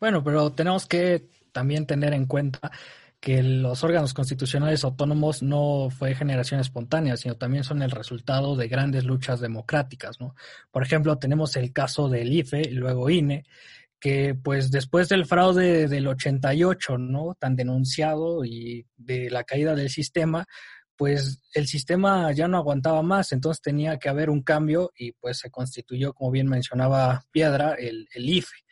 Bueno, 0.02 0.22
pero 0.22 0.52
tenemos 0.52 0.86
que 0.86 1.30
también 1.54 1.88
tener 1.88 2.14
en 2.14 2.26
cuenta 2.26 2.72
que 3.20 3.42
los 3.42 3.84
órganos 3.84 4.14
constitucionales 4.14 4.84
autónomos 4.84 5.42
no 5.42 5.90
fue 5.90 6.16
generación 6.16 6.60
espontánea, 6.60 7.18
sino 7.18 7.36
también 7.36 7.64
son 7.64 7.82
el 7.82 7.92
resultado 7.92 8.56
de 8.56 8.68
grandes 8.68 9.06
luchas 9.06 9.40
democráticas, 9.40 10.20
¿no? 10.20 10.36
Por 10.72 10.84
ejemplo, 10.84 11.18
tenemos 11.18 11.56
el 11.56 11.74
caso 11.74 12.10
del 12.10 12.32
IFE 12.32 12.62
y 12.62 12.74
luego 12.74 13.10
INE, 13.10 13.46
que 14.00 14.36
pues 14.36 14.70
después 14.70 15.10
del 15.10 15.26
fraude 15.26 15.88
del 15.88 16.08
88, 16.08 16.98
¿no? 17.00 17.36
Tan 17.40 17.56
denunciado 17.56 18.46
y 18.46 18.86
de 18.96 19.32
la 19.32 19.44
caída 19.44 19.74
del 19.74 19.90
sistema, 19.90 20.46
pues 20.96 21.42
el 21.54 21.68
sistema 21.68 22.32
ya 22.34 22.48
no 22.48 22.58
aguantaba 22.58 23.02
más, 23.02 23.32
entonces 23.32 23.62
tenía 23.62 23.98
que 23.98 24.10
haber 24.10 24.30
un 24.30 24.42
cambio 24.42 24.92
y 24.98 25.12
pues 25.14 25.40
se 25.40 25.50
constituyó, 25.50 26.14
como 26.14 26.32
bien 26.32 26.48
mencionaba 26.48 27.24
Piedra, 27.32 27.74
el, 27.74 28.08
el 28.14 28.30
IFE. 28.30 28.67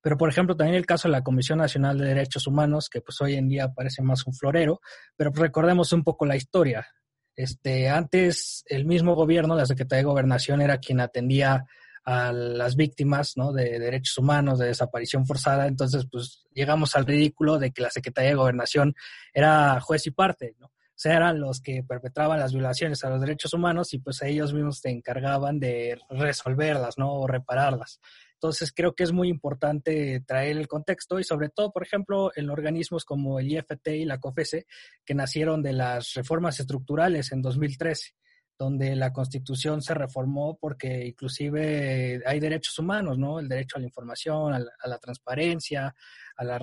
Pero, 0.00 0.16
por 0.16 0.28
ejemplo, 0.28 0.56
también 0.56 0.76
el 0.76 0.86
caso 0.86 1.08
de 1.08 1.12
la 1.12 1.22
Comisión 1.22 1.58
Nacional 1.58 1.98
de 1.98 2.06
Derechos 2.06 2.46
Humanos, 2.46 2.88
que 2.88 3.00
pues 3.00 3.20
hoy 3.20 3.34
en 3.34 3.48
día 3.48 3.72
parece 3.72 4.02
más 4.02 4.26
un 4.26 4.34
florero, 4.34 4.80
pero 5.16 5.32
pues, 5.32 5.40
recordemos 5.40 5.92
un 5.92 6.04
poco 6.04 6.26
la 6.26 6.36
historia. 6.36 6.86
Este, 7.34 7.88
antes 7.88 8.64
el 8.66 8.86
mismo 8.86 9.14
gobierno, 9.14 9.56
la 9.56 9.66
Secretaría 9.66 10.02
de 10.02 10.08
Gobernación, 10.08 10.62
era 10.62 10.78
quien 10.78 11.00
atendía 11.00 11.66
a 12.06 12.32
las 12.32 12.76
víctimas 12.76 13.36
¿no? 13.36 13.52
de 13.52 13.80
derechos 13.80 14.16
humanos, 14.16 14.60
de 14.60 14.68
desaparición 14.68 15.26
forzada. 15.26 15.66
Entonces, 15.66 16.06
pues 16.10 16.46
llegamos 16.54 16.94
al 16.94 17.04
ridículo 17.04 17.58
de 17.58 17.72
que 17.72 17.82
la 17.82 17.90
Secretaría 17.90 18.30
de 18.30 18.36
Gobernación 18.36 18.94
era 19.34 19.80
juez 19.80 20.06
y 20.06 20.12
parte, 20.12 20.54
¿no? 20.60 20.66
O 20.96 20.98
sea, 20.98 21.14
eran 21.14 21.40
los 21.40 21.60
que 21.60 21.82
perpetraban 21.82 22.40
las 22.40 22.54
violaciones 22.54 23.04
a 23.04 23.10
los 23.10 23.20
derechos 23.20 23.52
humanos 23.52 23.92
y 23.92 23.98
pues 23.98 24.22
ellos 24.22 24.54
mismos 24.54 24.78
se 24.78 24.88
encargaban 24.88 25.60
de 25.60 26.00
resolverlas, 26.08 26.96
¿no? 26.96 27.12
O 27.12 27.26
repararlas. 27.26 28.00
Entonces 28.36 28.72
creo 28.74 28.94
que 28.94 29.04
es 29.04 29.12
muy 29.12 29.28
importante 29.28 30.22
traer 30.26 30.58
el 30.58 30.68
contexto 30.68 31.18
y 31.18 31.24
sobre 31.24 31.48
todo, 31.48 31.72
por 31.72 31.82
ejemplo, 31.82 32.30
en 32.36 32.50
organismos 32.50 33.04
como 33.04 33.40
el 33.40 33.50
IFT 33.50 33.88
y 33.88 34.04
la 34.04 34.20
COFESE, 34.20 34.66
que 35.04 35.14
nacieron 35.14 35.62
de 35.62 35.72
las 35.72 36.14
reformas 36.14 36.60
estructurales 36.60 37.32
en 37.32 37.42
2013 37.42 38.14
donde 38.58 38.96
la 38.96 39.12
constitución 39.12 39.82
se 39.82 39.94
reformó 39.94 40.56
porque 40.58 41.06
inclusive 41.06 42.22
hay 42.24 42.40
derechos 42.40 42.78
humanos, 42.78 43.18
¿no? 43.18 43.38
El 43.38 43.48
derecho 43.48 43.76
a 43.76 43.80
la 43.80 43.86
información, 43.86 44.54
a 44.54 44.58
la, 44.58 44.98
transparencia, 44.98 45.94
a 46.36 46.44
la, 46.44 46.56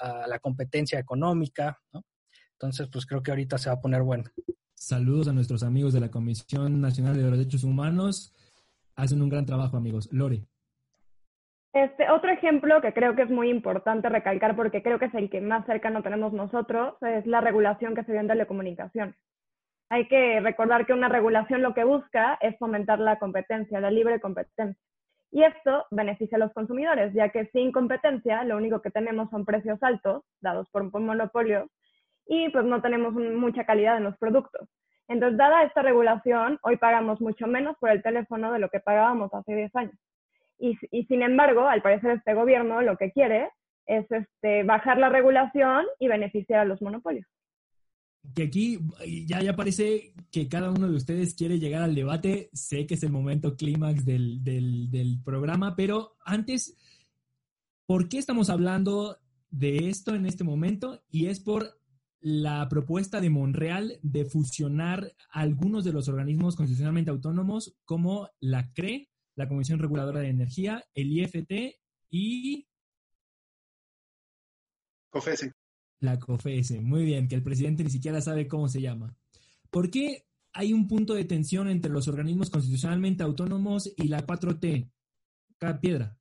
a 0.00 0.26
la, 0.28 0.38
competencia 0.38 1.00
económica, 1.00 1.80
¿no? 1.92 2.04
Entonces, 2.52 2.88
pues 2.92 3.06
creo 3.06 3.22
que 3.22 3.32
ahorita 3.32 3.58
se 3.58 3.70
va 3.70 3.74
a 3.74 3.80
poner 3.80 4.02
bueno. 4.02 4.24
Saludos 4.74 5.26
a 5.28 5.32
nuestros 5.32 5.64
amigos 5.64 5.92
de 5.92 6.00
la 6.00 6.10
Comisión 6.10 6.80
Nacional 6.80 7.16
de 7.16 7.28
Derechos 7.28 7.64
Humanos. 7.64 8.32
Hacen 8.94 9.20
un 9.20 9.28
gran 9.28 9.46
trabajo, 9.46 9.76
amigos. 9.76 10.08
Lore. 10.12 10.46
Este, 11.72 12.10
otro 12.10 12.30
ejemplo 12.30 12.82
que 12.82 12.92
creo 12.92 13.16
que 13.16 13.22
es 13.22 13.30
muy 13.30 13.48
importante 13.48 14.08
recalcar 14.10 14.54
porque 14.54 14.82
creo 14.82 14.98
que 14.98 15.06
es 15.06 15.14
el 15.14 15.30
que 15.30 15.40
más 15.40 15.64
cercano 15.64 16.02
tenemos 16.02 16.32
nosotros 16.34 16.94
es 17.00 17.26
la 17.26 17.40
regulación 17.40 17.94
que 17.94 18.04
se 18.04 18.12
dio 18.12 18.20
en 18.20 18.28
telecomunicaciones. 18.28 19.14
Hay 19.88 20.06
que 20.06 20.40
recordar 20.40 20.86
que 20.86 20.92
una 20.92 21.08
regulación 21.08 21.62
lo 21.62 21.74
que 21.74 21.84
busca 21.84 22.38
es 22.40 22.58
fomentar 22.58 22.98
la 22.98 23.18
competencia, 23.18 23.80
la 23.80 23.90
libre 23.90 24.20
competencia. 24.20 24.80
Y 25.30 25.44
esto 25.44 25.86
beneficia 25.90 26.36
a 26.36 26.40
los 26.40 26.52
consumidores, 26.52 27.14
ya 27.14 27.30
que 27.30 27.46
sin 27.46 27.72
competencia 27.72 28.44
lo 28.44 28.58
único 28.58 28.82
que 28.82 28.90
tenemos 28.90 29.30
son 29.30 29.46
precios 29.46 29.82
altos, 29.82 30.24
dados 30.40 30.68
por 30.70 30.82
un 30.82 31.06
monopolio, 31.06 31.70
y 32.26 32.50
pues 32.50 32.66
no 32.66 32.82
tenemos 32.82 33.14
mucha 33.14 33.64
calidad 33.64 33.96
en 33.96 34.04
los 34.04 34.16
productos. 34.18 34.68
Entonces, 35.08 35.38
dada 35.38 35.62
esta 35.64 35.82
regulación, 35.82 36.58
hoy 36.62 36.76
pagamos 36.76 37.20
mucho 37.20 37.46
menos 37.46 37.76
por 37.78 37.90
el 37.90 38.02
teléfono 38.02 38.52
de 38.52 38.58
lo 38.58 38.68
que 38.68 38.80
pagábamos 38.80 39.32
hace 39.34 39.54
10 39.54 39.74
años. 39.76 39.98
Y, 40.62 41.04
sin 41.06 41.22
embargo, 41.22 41.66
al 41.66 41.82
parecer 41.82 42.12
este 42.12 42.34
gobierno 42.34 42.82
lo 42.82 42.96
que 42.96 43.10
quiere 43.10 43.48
es 43.86 44.06
este, 44.12 44.62
bajar 44.62 44.96
la 44.96 45.08
regulación 45.08 45.84
y 45.98 46.06
beneficiar 46.06 46.60
a 46.60 46.64
los 46.64 46.80
monopolios. 46.80 47.26
Que 48.36 48.44
aquí 48.44 48.78
ya, 49.26 49.40
ya 49.42 49.56
parece 49.56 50.12
que 50.30 50.48
cada 50.48 50.70
uno 50.70 50.88
de 50.88 50.94
ustedes 50.94 51.34
quiere 51.34 51.58
llegar 51.58 51.82
al 51.82 51.96
debate. 51.96 52.48
Sé 52.52 52.86
que 52.86 52.94
es 52.94 53.02
el 53.02 53.10
momento 53.10 53.56
clímax 53.56 54.04
del, 54.04 54.44
del 54.44 55.18
programa, 55.24 55.74
pero 55.74 56.12
antes, 56.24 56.78
¿por 57.84 58.08
qué 58.08 58.18
estamos 58.18 58.48
hablando 58.48 59.18
de 59.50 59.88
esto 59.88 60.14
en 60.14 60.26
este 60.26 60.44
momento? 60.44 61.02
Y 61.10 61.26
es 61.26 61.40
por 61.40 61.76
la 62.20 62.68
propuesta 62.68 63.20
de 63.20 63.30
Monreal 63.30 63.98
de 64.02 64.24
fusionar 64.26 65.12
algunos 65.30 65.82
de 65.82 65.92
los 65.92 66.06
organismos 66.06 66.54
constitucionalmente 66.54 67.10
autónomos 67.10 67.74
como 67.84 68.30
la 68.38 68.72
CRE, 68.72 69.08
la 69.34 69.48
Comisión 69.48 69.78
Reguladora 69.78 70.20
de 70.20 70.28
Energía, 70.28 70.84
el 70.94 71.10
IFT 71.10 71.80
y... 72.10 72.66
COFESE. 75.10 75.52
La 76.00 76.18
COFESE, 76.18 76.80
muy 76.80 77.04
bien, 77.04 77.28
que 77.28 77.34
el 77.34 77.42
presidente 77.42 77.84
ni 77.84 77.90
siquiera 77.90 78.20
sabe 78.20 78.48
cómo 78.48 78.68
se 78.68 78.80
llama. 78.80 79.16
¿Por 79.70 79.90
qué 79.90 80.26
hay 80.52 80.72
un 80.72 80.88
punto 80.88 81.14
de 81.14 81.24
tensión 81.24 81.68
entre 81.68 81.90
los 81.90 82.08
organismos 82.08 82.50
constitucionalmente 82.50 83.22
autónomos 83.22 83.92
y 83.96 84.08
la 84.08 84.26
4T? 84.26 84.90
Cada 85.58 85.80
piedra. 85.80 86.18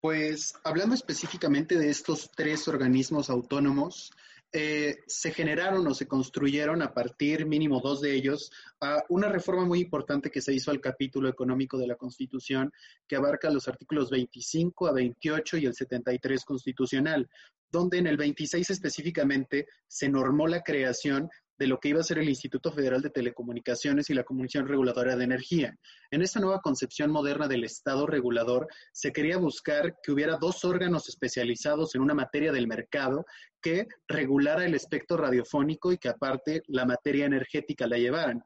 Pues 0.00 0.54
hablando 0.62 0.94
específicamente 0.94 1.76
de 1.78 1.90
estos 1.90 2.30
tres 2.30 2.68
organismos 2.68 3.28
autónomos, 3.28 4.12
eh, 4.52 4.98
se 5.06 5.32
generaron 5.32 5.86
o 5.86 5.94
se 5.94 6.06
construyeron 6.06 6.80
a 6.82 6.94
partir, 6.94 7.46
mínimo 7.46 7.80
dos 7.80 8.00
de 8.00 8.14
ellos, 8.14 8.50
a 8.80 9.02
una 9.08 9.28
reforma 9.28 9.64
muy 9.64 9.80
importante 9.80 10.30
que 10.30 10.40
se 10.40 10.54
hizo 10.54 10.70
al 10.70 10.80
capítulo 10.80 11.28
económico 11.28 11.76
de 11.78 11.86
la 11.86 11.96
Constitución, 11.96 12.72
que 13.06 13.16
abarca 13.16 13.50
los 13.50 13.68
artículos 13.68 14.10
25 14.10 14.86
a 14.86 14.92
28 14.92 15.58
y 15.58 15.66
el 15.66 15.74
73 15.74 16.44
constitucional, 16.44 17.28
donde 17.70 17.98
en 17.98 18.06
el 18.06 18.16
26 18.16 18.70
específicamente 18.70 19.66
se 19.88 20.08
normó 20.08 20.46
la 20.46 20.62
creación 20.62 21.28
de 21.58 21.66
lo 21.66 21.78
que 21.78 21.88
iba 21.88 22.00
a 22.00 22.04
ser 22.04 22.18
el 22.18 22.28
Instituto 22.28 22.70
Federal 22.70 23.02
de 23.02 23.10
Telecomunicaciones 23.10 24.10
y 24.10 24.14
la 24.14 24.24
Comisión 24.24 24.66
Reguladora 24.66 25.16
de 25.16 25.24
Energía. 25.24 25.78
En 26.10 26.22
esta 26.22 26.40
nueva 26.40 26.60
concepción 26.60 27.10
moderna 27.10 27.48
del 27.48 27.64
Estado 27.64 28.06
regulador, 28.06 28.68
se 28.92 29.12
quería 29.12 29.38
buscar 29.38 29.96
que 30.02 30.12
hubiera 30.12 30.36
dos 30.36 30.64
órganos 30.64 31.08
especializados 31.08 31.94
en 31.94 32.02
una 32.02 32.14
materia 32.14 32.52
del 32.52 32.66
mercado 32.66 33.26
que 33.60 33.88
regulara 34.06 34.64
el 34.64 34.74
espectro 34.74 35.16
radiofónico 35.16 35.92
y 35.92 35.98
que 35.98 36.08
aparte 36.08 36.62
la 36.66 36.84
materia 36.84 37.26
energética 37.26 37.86
la 37.86 37.98
llevaran. 37.98 38.42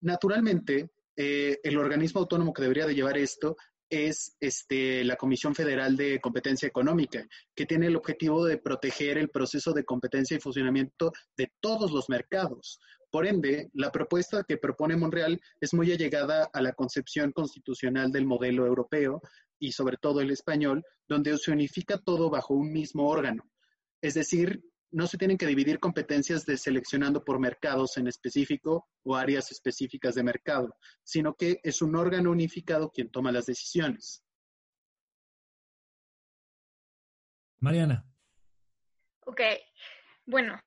Naturalmente, 0.00 0.90
eh, 1.16 1.58
el 1.62 1.76
organismo 1.78 2.20
autónomo 2.20 2.52
que 2.52 2.62
debería 2.62 2.86
de 2.86 2.94
llevar 2.94 3.18
esto 3.18 3.56
es 3.90 4.36
este, 4.40 5.04
la 5.04 5.16
Comisión 5.16 5.54
Federal 5.54 5.96
de 5.96 6.20
Competencia 6.20 6.68
Económica, 6.68 7.26
que 7.54 7.66
tiene 7.66 7.86
el 7.86 7.96
objetivo 7.96 8.44
de 8.44 8.58
proteger 8.58 9.18
el 9.18 9.30
proceso 9.30 9.72
de 9.72 9.84
competencia 9.84 10.36
y 10.36 10.40
funcionamiento 10.40 11.12
de 11.36 11.50
todos 11.60 11.90
los 11.90 12.08
mercados. 12.08 12.80
Por 13.10 13.26
ende, 13.26 13.70
la 13.72 13.90
propuesta 13.90 14.44
que 14.46 14.58
propone 14.58 14.96
Monreal 14.96 15.40
es 15.60 15.72
muy 15.72 15.90
allegada 15.90 16.50
a 16.52 16.60
la 16.60 16.72
concepción 16.72 17.32
constitucional 17.32 18.12
del 18.12 18.26
modelo 18.26 18.66
europeo 18.66 19.22
y 19.58 19.72
sobre 19.72 19.96
todo 19.96 20.20
el 20.20 20.30
español, 20.30 20.84
donde 21.08 21.36
se 21.38 21.50
unifica 21.50 21.98
todo 21.98 22.28
bajo 22.28 22.54
un 22.54 22.70
mismo 22.70 23.08
órgano. 23.08 23.44
Es 24.02 24.14
decir, 24.14 24.62
no 24.90 25.06
se 25.06 25.18
tienen 25.18 25.36
que 25.36 25.46
dividir 25.46 25.80
competencias 25.80 26.46
de 26.46 26.56
seleccionando 26.56 27.24
por 27.24 27.38
mercados 27.38 27.96
en 27.96 28.08
específico 28.08 28.88
o 29.02 29.16
áreas 29.16 29.50
específicas 29.52 30.14
de 30.14 30.22
mercado, 30.22 30.74
sino 31.02 31.34
que 31.34 31.60
es 31.62 31.82
un 31.82 31.96
órgano 31.96 32.30
unificado 32.30 32.90
quien 32.90 33.10
toma 33.10 33.32
las 33.32 33.46
decisiones. 33.46 34.24
Mariana. 37.60 38.04
Ok, 39.26 39.40
bueno, 40.24 40.58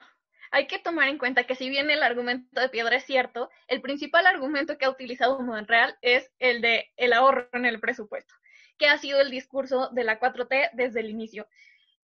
hay 0.52 0.68
que 0.68 0.80
tomar 0.80 1.08
en 1.08 1.18
cuenta 1.18 1.46
que 1.46 1.56
si 1.56 1.70
bien 1.70 1.90
el 1.90 2.04
argumento 2.04 2.60
de 2.60 2.70
piedra 2.70 2.98
es 2.98 3.06
cierto, 3.06 3.50
el 3.68 3.82
principal 3.82 4.28
argumento 4.28 4.78
que 4.78 4.86
ha 4.86 4.90
utilizado 4.90 5.40
Monreal 5.40 5.98
es 6.02 6.30
el 6.40 6.62
de 6.62 6.92
el 6.98 7.14
ahorro 7.14 7.48
en 7.54 7.66
el 7.66 7.80
presupuesto, 7.80 8.34
que 8.78 8.88
ha 8.88 8.98
sido 8.98 9.22
el 9.22 9.32
discurso 9.32 9.90
de 9.94 10.04
la 10.04 10.20
4T 10.20 10.72
desde 10.74 11.00
el 11.00 11.10
inicio. 11.10 11.48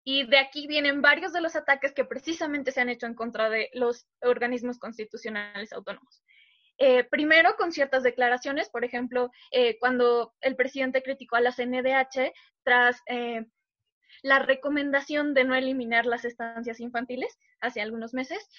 Y 0.03 0.25
de 0.27 0.39
aquí 0.39 0.67
vienen 0.67 1.01
varios 1.01 1.31
de 1.33 1.41
los 1.41 1.55
ataques 1.55 1.93
que 1.93 2.05
precisamente 2.05 2.71
se 2.71 2.81
han 2.81 2.89
hecho 2.89 3.05
en 3.05 3.13
contra 3.13 3.49
de 3.49 3.69
los 3.73 4.07
organismos 4.21 4.79
constitucionales 4.79 5.73
autónomos. 5.73 6.23
Eh, 6.83 7.03
primero, 7.03 7.55
con 7.57 7.71
ciertas 7.71 8.01
declaraciones, 8.01 8.69
por 8.69 8.83
ejemplo, 8.83 9.29
eh, 9.51 9.77
cuando 9.79 10.33
el 10.41 10.55
presidente 10.55 11.03
criticó 11.03 11.35
a 11.35 11.41
la 11.41 11.51
CNDH 11.51 12.33
tras 12.63 12.99
eh, 13.05 13.45
la 14.23 14.39
recomendación 14.39 15.35
de 15.35 15.43
no 15.43 15.53
eliminar 15.53 16.07
las 16.07 16.25
estancias 16.25 16.79
infantiles 16.79 17.37
hace 17.59 17.81
algunos 17.81 18.15
meses. 18.15 18.49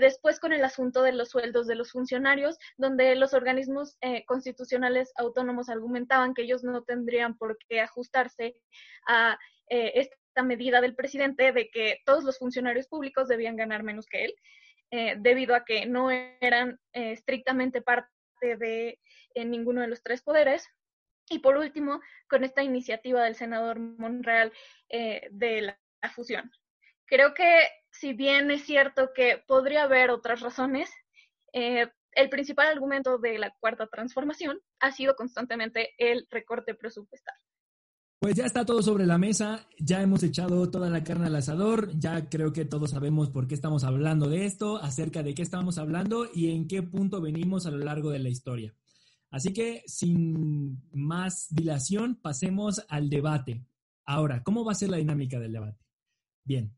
después 0.00 0.38
con 0.38 0.52
el 0.52 0.64
asunto 0.64 1.02
de 1.02 1.12
los 1.12 1.30
sueldos 1.30 1.66
de 1.66 1.74
los 1.74 1.90
funcionarios, 1.90 2.56
donde 2.76 3.16
los 3.16 3.34
organismos 3.34 3.98
constitucionales 4.26 5.12
autónomos 5.16 5.68
argumentaban 5.68 6.32
que 6.32 6.42
ellos 6.42 6.62
no 6.62 6.84
tendrían 6.84 7.36
por 7.36 7.58
qué 7.68 7.80
ajustarse 7.80 8.54
a 9.06 9.36
esta 10.34 10.42
medida 10.42 10.80
del 10.80 10.96
presidente 10.96 11.52
de 11.52 11.70
que 11.70 12.00
todos 12.04 12.24
los 12.24 12.38
funcionarios 12.38 12.88
públicos 12.88 13.28
debían 13.28 13.54
ganar 13.54 13.84
menos 13.84 14.06
que 14.06 14.24
él, 14.24 14.34
eh, 14.90 15.14
debido 15.16 15.54
a 15.54 15.64
que 15.64 15.86
no 15.86 16.10
eran 16.10 16.80
eh, 16.92 17.12
estrictamente 17.12 17.82
parte 17.82 18.08
de 18.42 18.98
ninguno 19.36 19.80
de 19.82 19.86
los 19.86 20.02
tres 20.02 20.22
poderes. 20.22 20.66
Y 21.30 21.38
por 21.38 21.56
último, 21.56 22.00
con 22.28 22.42
esta 22.42 22.64
iniciativa 22.64 23.22
del 23.22 23.36
senador 23.36 23.78
Monreal 23.78 24.52
eh, 24.88 25.28
de 25.30 25.62
la, 25.62 25.80
la 26.02 26.10
fusión. 26.10 26.50
Creo 27.06 27.32
que 27.32 27.68
si 27.92 28.12
bien 28.12 28.50
es 28.50 28.64
cierto 28.64 29.12
que 29.14 29.40
podría 29.46 29.84
haber 29.84 30.10
otras 30.10 30.40
razones, 30.40 30.90
el 31.52 32.28
principal 32.30 32.66
argumento 32.66 33.18
de 33.18 33.38
la 33.38 33.54
cuarta 33.60 33.86
transformación 33.86 34.60
ha 34.80 34.90
sido 34.90 35.14
constantemente 35.14 35.94
el 35.98 36.26
recorte 36.28 36.74
presupuestal. 36.74 37.36
Pues 38.24 38.36
ya 38.36 38.46
está 38.46 38.64
todo 38.64 38.82
sobre 38.82 39.04
la 39.04 39.18
mesa, 39.18 39.68
ya 39.78 40.00
hemos 40.00 40.22
echado 40.22 40.70
toda 40.70 40.88
la 40.88 41.04
carne 41.04 41.26
al 41.26 41.36
asador, 41.36 41.90
ya 41.98 42.30
creo 42.30 42.54
que 42.54 42.64
todos 42.64 42.92
sabemos 42.92 43.28
por 43.28 43.46
qué 43.46 43.54
estamos 43.54 43.84
hablando 43.84 44.30
de 44.30 44.46
esto, 44.46 44.78
acerca 44.78 45.22
de 45.22 45.34
qué 45.34 45.42
estamos 45.42 45.76
hablando 45.76 46.26
y 46.32 46.50
en 46.50 46.66
qué 46.66 46.82
punto 46.82 47.20
venimos 47.20 47.66
a 47.66 47.70
lo 47.70 47.76
largo 47.76 48.08
de 48.08 48.20
la 48.20 48.30
historia. 48.30 48.74
Así 49.30 49.52
que 49.52 49.82
sin 49.86 50.88
más 50.90 51.48
dilación, 51.50 52.14
pasemos 52.14 52.82
al 52.88 53.10
debate. 53.10 53.66
Ahora, 54.06 54.42
¿cómo 54.42 54.64
va 54.64 54.72
a 54.72 54.76
ser 54.76 54.88
la 54.88 54.96
dinámica 54.96 55.38
del 55.38 55.52
debate? 55.52 55.84
Bien, 56.44 56.74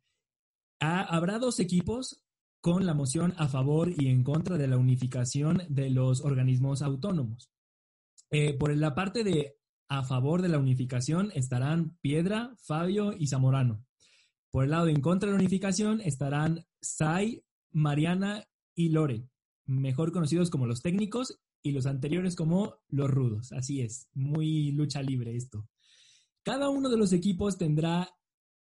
habrá 0.80 1.38
dos 1.38 1.60
equipos 1.60 2.24
con 2.60 2.86
la 2.86 2.94
moción 2.94 3.34
a 3.36 3.46
favor 3.46 3.92
y 3.96 4.08
en 4.08 4.24
contra 4.24 4.58
de 4.58 4.66
la 4.66 4.78
unificación 4.78 5.62
de 5.68 5.90
los 5.90 6.22
organismos 6.22 6.82
autónomos. 6.82 7.52
Eh, 8.32 8.54
por 8.54 8.76
la 8.76 8.96
parte 8.96 9.22
de 9.22 9.55
a 9.88 10.02
favor 10.04 10.42
de 10.42 10.48
la 10.48 10.58
unificación 10.58 11.30
estarán 11.34 11.96
Piedra, 12.00 12.54
Fabio 12.62 13.12
y 13.16 13.28
Zamorano. 13.28 13.84
Por 14.50 14.64
el 14.64 14.70
lado 14.70 14.88
en 14.88 15.00
contra 15.00 15.28
de 15.28 15.34
la 15.34 15.40
unificación 15.40 16.00
estarán 16.00 16.66
Sai, 16.80 17.44
Mariana 17.70 18.48
y 18.74 18.88
Lore, 18.88 19.28
mejor 19.66 20.12
conocidos 20.12 20.50
como 20.50 20.66
los 20.66 20.82
técnicos 20.82 21.40
y 21.62 21.72
los 21.72 21.86
anteriores 21.86 22.36
como 22.36 22.76
los 22.88 23.10
rudos. 23.10 23.52
Así 23.52 23.80
es, 23.82 24.08
muy 24.14 24.72
lucha 24.72 25.02
libre 25.02 25.36
esto. 25.36 25.68
Cada 26.42 26.68
uno 26.68 26.88
de 26.88 26.96
los 26.96 27.12
equipos 27.12 27.58
tendrá 27.58 28.10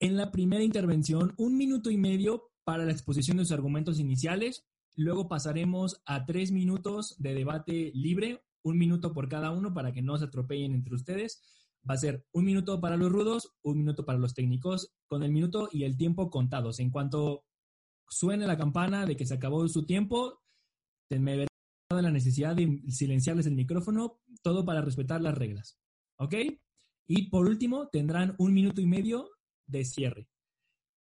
en 0.00 0.16
la 0.16 0.30
primera 0.30 0.62
intervención 0.62 1.34
un 1.36 1.56
minuto 1.56 1.90
y 1.90 1.96
medio 1.96 2.52
para 2.64 2.84
la 2.84 2.92
exposición 2.92 3.36
de 3.36 3.44
sus 3.44 3.52
argumentos 3.52 3.98
iniciales. 3.98 4.64
Luego 4.94 5.28
pasaremos 5.28 6.00
a 6.06 6.24
tres 6.24 6.52
minutos 6.52 7.16
de 7.18 7.34
debate 7.34 7.90
libre 7.94 8.42
un 8.62 8.78
minuto 8.78 9.12
por 9.12 9.28
cada 9.28 9.50
uno 9.50 9.72
para 9.74 9.92
que 9.92 10.02
no 10.02 10.16
se 10.18 10.24
atropellen 10.24 10.74
entre 10.74 10.94
ustedes. 10.94 11.42
Va 11.88 11.94
a 11.94 11.98
ser 11.98 12.24
un 12.32 12.44
minuto 12.44 12.80
para 12.80 12.96
los 12.96 13.10
rudos, 13.10 13.54
un 13.62 13.78
minuto 13.78 14.04
para 14.04 14.18
los 14.18 14.34
técnicos, 14.34 14.92
con 15.06 15.22
el 15.22 15.32
minuto 15.32 15.68
y 15.72 15.84
el 15.84 15.96
tiempo 15.96 16.30
contados. 16.30 16.78
En 16.78 16.90
cuanto 16.90 17.44
suene 18.08 18.46
la 18.46 18.56
campana 18.56 19.06
de 19.06 19.16
que 19.16 19.26
se 19.26 19.34
acabó 19.34 19.66
su 19.68 19.84
tiempo, 19.84 20.42
me 21.10 21.36
verán 21.36 21.48
la 21.90 22.10
necesidad 22.10 22.56
de 22.56 22.82
silenciarles 22.88 23.46
el 23.46 23.54
micrófono, 23.54 24.20
todo 24.42 24.64
para 24.64 24.80
respetar 24.80 25.20
las 25.20 25.36
reglas. 25.36 25.78
¿Ok? 26.16 26.34
Y 27.06 27.28
por 27.28 27.46
último, 27.46 27.88
tendrán 27.88 28.34
un 28.38 28.54
minuto 28.54 28.80
y 28.80 28.86
medio 28.86 29.30
de 29.66 29.84
cierre. 29.84 30.28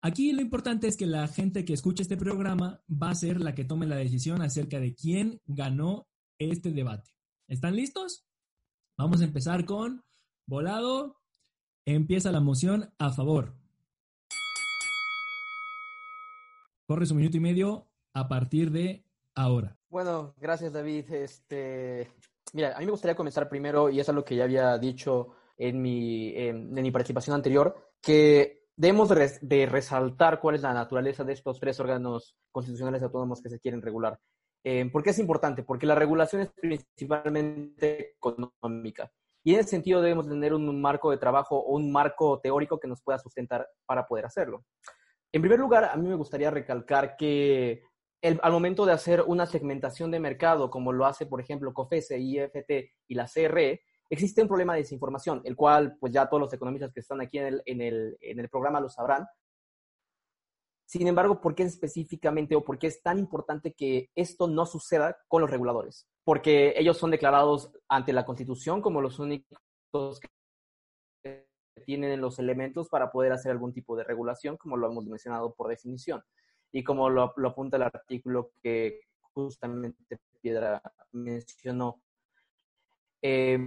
Aquí 0.01 0.33
lo 0.33 0.43
importante 0.43 0.87
es 0.87 0.97
que 0.97 1.07
la 1.07 1.27
gente 1.27 1.65
que 1.65 1.73
escuche 1.73 2.03
este 2.03 2.17
programa 2.17 2.81
va 2.91 3.11
a 3.11 3.15
ser 3.15 3.41
la 3.41 3.55
que 3.55 3.65
tome 3.65 3.87
la 3.87 3.97
decisión 3.97 4.43
acerca 4.43 4.79
de 4.79 4.95
quién 4.95 5.41
ganó 5.47 6.07
este 6.39 6.71
debate. 6.71 7.11
¿Están 7.49 7.77
listos? 7.77 8.27
Vamos 8.99 9.23
a 9.23 9.25
empezar 9.25 9.65
con 9.65 10.05
volado. 10.47 11.17
Empieza 11.87 12.31
la 12.31 12.41
moción 12.41 12.93
a 12.99 13.11
favor. 13.11 13.55
Corre 16.87 17.07
su 17.07 17.15
minuto 17.15 17.39
y 17.39 17.41
medio 17.41 17.89
a 18.13 18.29
partir 18.29 18.71
de 18.71 19.03
ahora. 19.35 19.79
Bueno, 19.89 20.35
gracias 20.37 20.75
David. 20.75 21.11
Este, 21.11 22.13
mira, 22.53 22.77
a 22.77 22.81
mí 22.81 22.85
me 22.85 22.91
gustaría 22.91 23.17
comenzar 23.17 23.49
primero, 23.49 23.89
y 23.89 23.99
es 23.99 24.09
lo 24.09 24.27
que 24.27 24.37
ya 24.37 24.45
había 24.45 24.77
dicho 24.77 25.29
en 25.57 25.81
mi, 25.81 26.35
en, 26.37 26.71
mi 26.75 26.91
participación 26.91 27.35
anterior, 27.35 27.93
que 28.03 28.67
debemos 28.77 29.09
de 29.09 29.67
resaltar 29.67 30.39
cuál 30.39 30.57
es 30.57 30.63
la 30.63 30.75
naturaleza 30.75 31.25
de 31.25 31.33
estos 31.33 31.59
tres 31.59 31.81
órganos 31.81 32.37
constitucionales 32.53 33.03
autónomos 33.03 33.41
que 33.41 33.49
se 33.49 33.59
quieren 33.59 33.81
regular. 33.81 34.21
Eh, 34.65 34.89
¿Por 34.91 35.03
qué 35.03 35.11
es 35.11 35.19
importante? 35.19 35.63
Porque 35.63 35.87
la 35.87 35.95
regulación 35.95 36.43
es 36.43 36.51
principalmente 36.51 38.13
económica. 38.17 39.11
Y 39.45 39.55
en 39.55 39.61
ese 39.61 39.71
sentido 39.71 40.03
debemos 40.03 40.29
tener 40.29 40.53
un 40.53 40.81
marco 40.81 41.11
de 41.11 41.17
trabajo 41.17 41.59
o 41.59 41.77
un 41.77 41.91
marco 41.91 42.41
teórico 42.41 42.79
que 42.79 42.89
nos 42.89 43.03
pueda 43.03 43.19
sustentar 43.19 43.67
para 43.87 44.07
poder 44.07 44.27
hacerlo. 44.27 44.65
En 45.33 45.43
primer 45.43 45.59
lugar, 45.59 45.85
a 45.85 45.97
mí 45.97 46.09
me 46.09 46.17
gustaría 46.17 46.51
recalcar 46.51 47.17
que 47.17 47.83
al 48.23 48.53
momento 48.53 48.85
de 48.85 48.93
hacer 48.93 49.23
una 49.27 49.47
segmentación 49.47 50.11
de 50.11 50.21
mercado, 50.21 50.71
como 50.71 50.93
lo 50.93 51.07
hace, 51.07 51.27
por 51.27 51.41
ejemplo, 51.41 51.73
COFESE, 51.73 52.19
IFT 52.19 52.71
y 53.07 53.15
la 53.15 53.29
CRE, 53.29 53.83
existe 54.11 54.43
un 54.43 54.49
problema 54.49 54.75
de 54.75 54.81
desinformación, 54.81 55.41
el 55.45 55.55
cual, 55.55 55.97
pues 56.01 56.13
ya 56.13 56.29
todos 56.29 56.41
los 56.41 56.53
economistas 56.53 56.93
que 56.93 57.01
están 57.01 57.21
aquí 57.21 57.39
en 57.39 57.47
el, 57.47 57.63
en 57.67 57.81
el, 57.81 58.19
en 58.21 58.41
el 58.41 58.49
programa 58.49 58.81
lo 58.81 58.89
sabrán, 58.89 59.27
sin 60.89 61.07
embargo, 61.07 61.39
¿por 61.43 61.55
qué 61.55 61.65
específicamente 61.65 62.57
o 62.57 62.65
por 62.65 62.79
qué 62.79 62.87
es 62.87 63.03
tan 63.03 63.19
importante 63.19 63.75
que 63.75 64.09
esto 64.15 64.49
no 64.49 64.65
suceda 64.65 65.19
con 65.29 65.43
los 65.43 65.51
reguladores? 65.51 66.09
Porque 66.25 66.73
ellos 66.79 66.97
son 66.97 67.11
declarados 67.11 67.71
ante 67.91 68.15
la 68.15 68.25
Constitución 68.25 68.81
como 68.81 69.03
los 69.03 69.19
únicos 69.19 69.59
que 71.23 71.47
tienen 71.85 72.19
los 72.23 72.39
elementos 72.39 72.89
para 72.89 73.13
poder 73.13 73.33
hacer 73.33 73.53
algún 73.53 73.75
tipo 73.75 73.97
de 73.97 74.05
regulación, 74.05 74.57
como 74.57 74.79
lo 74.79 74.91
hemos 74.91 75.05
mencionado 75.05 75.53
por 75.53 75.69
definición. 75.69 76.23
Y 76.73 76.83
como 76.83 77.11
lo, 77.11 77.35
apunta 77.47 77.77
el 77.77 77.83
artículo 77.83 78.53
que 78.63 79.01
justamente 79.35 80.19
Piedra 80.41 80.81
mencionó. 81.13 82.01
Eh, 83.21 83.59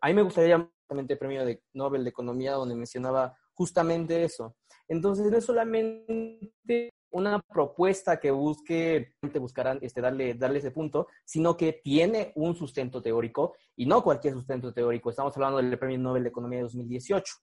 a 0.00 0.08
mí 0.08 0.14
me 0.14 0.22
gustaría 0.22 0.56
el 0.90 1.18
premio 1.18 1.44
de 1.44 1.62
Nobel 1.72 2.02
de 2.02 2.10
Economía, 2.10 2.54
donde 2.54 2.74
mencionaba 2.74 3.38
justamente 3.62 4.24
eso. 4.24 4.56
Entonces, 4.88 5.30
no 5.30 5.36
es 5.38 5.44
solamente 5.44 6.90
una 7.12 7.40
propuesta 7.40 8.18
que 8.18 8.32
busque, 8.32 9.14
buscarán 9.40 9.78
este, 9.82 10.00
darle, 10.00 10.34
darle 10.34 10.58
ese 10.58 10.72
punto, 10.72 11.06
sino 11.24 11.56
que 11.56 11.80
tiene 11.84 12.32
un 12.34 12.56
sustento 12.56 13.00
teórico 13.00 13.54
y 13.76 13.86
no 13.86 14.02
cualquier 14.02 14.34
sustento 14.34 14.72
teórico. 14.74 15.10
Estamos 15.10 15.36
hablando 15.36 15.58
del 15.58 15.78
Premio 15.78 15.98
Nobel 15.98 16.24
de 16.24 16.30
Economía 16.30 16.58
de 16.58 16.64
2018. 16.64 17.34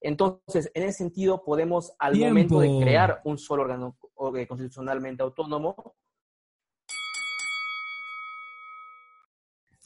Entonces, 0.00 0.72
en 0.74 0.82
ese 0.82 0.98
sentido, 0.98 1.44
podemos, 1.44 1.92
al 2.00 2.16
momento 2.16 2.58
de 2.58 2.80
crear 2.80 3.20
un 3.24 3.38
solo 3.38 3.62
órgano 3.62 3.96
constitucionalmente 4.48 5.22
autónomo, 5.22 5.94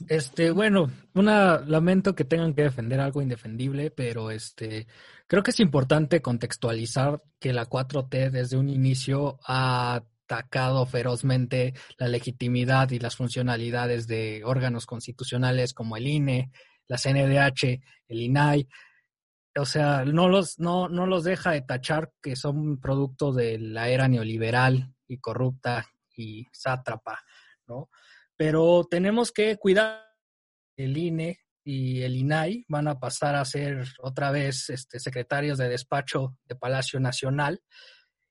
Este, 0.08 0.50
bueno, 0.50 0.90
una 1.14 1.60
lamento 1.60 2.14
que 2.14 2.24
tengan 2.24 2.54
que 2.54 2.62
defender 2.62 3.00
algo 3.00 3.22
indefendible, 3.22 3.90
pero 3.90 4.30
este, 4.30 4.86
creo 5.26 5.42
que 5.42 5.50
es 5.50 5.60
importante 5.60 6.20
contextualizar 6.20 7.22
que 7.40 7.52
la 7.52 7.66
4T 7.68 8.30
desde 8.30 8.56
un 8.56 8.68
inicio 8.68 9.38
ha 9.46 10.02
atacado 10.24 10.86
ferozmente 10.86 11.74
la 11.98 12.08
legitimidad 12.08 12.90
y 12.90 12.98
las 12.98 13.16
funcionalidades 13.16 14.06
de 14.06 14.42
órganos 14.44 14.86
constitucionales 14.86 15.74
como 15.74 15.96
el 15.96 16.06
INE, 16.06 16.50
la 16.86 16.98
CNDH, 16.98 17.80
el 18.08 18.20
INAI. 18.20 18.68
O 19.56 19.64
sea, 19.64 20.04
no 20.04 20.28
los, 20.28 20.58
no, 20.58 20.88
no 20.88 21.06
los 21.06 21.24
deja 21.24 21.52
de 21.52 21.62
tachar 21.62 22.12
que 22.20 22.36
son 22.36 22.80
producto 22.80 23.32
de 23.32 23.58
la 23.58 23.88
era 23.88 24.08
neoliberal 24.08 24.92
y 25.06 25.18
corrupta 25.18 25.86
y 26.16 26.46
sátrapa, 26.52 27.22
¿no? 27.66 27.88
Pero 28.36 28.84
tenemos 28.90 29.32
que 29.32 29.56
cuidar 29.56 30.04
el 30.76 30.96
INE 30.96 31.40
y 31.64 32.02
el 32.02 32.16
INAI 32.16 32.64
van 32.68 32.88
a 32.88 32.98
pasar 32.98 33.36
a 33.36 33.44
ser 33.44 33.86
otra 34.00 34.30
vez 34.30 34.68
este, 34.70 35.00
secretarios 35.00 35.58
de 35.58 35.68
despacho 35.68 36.36
de 36.44 36.56
Palacio 36.56 37.00
Nacional 37.00 37.62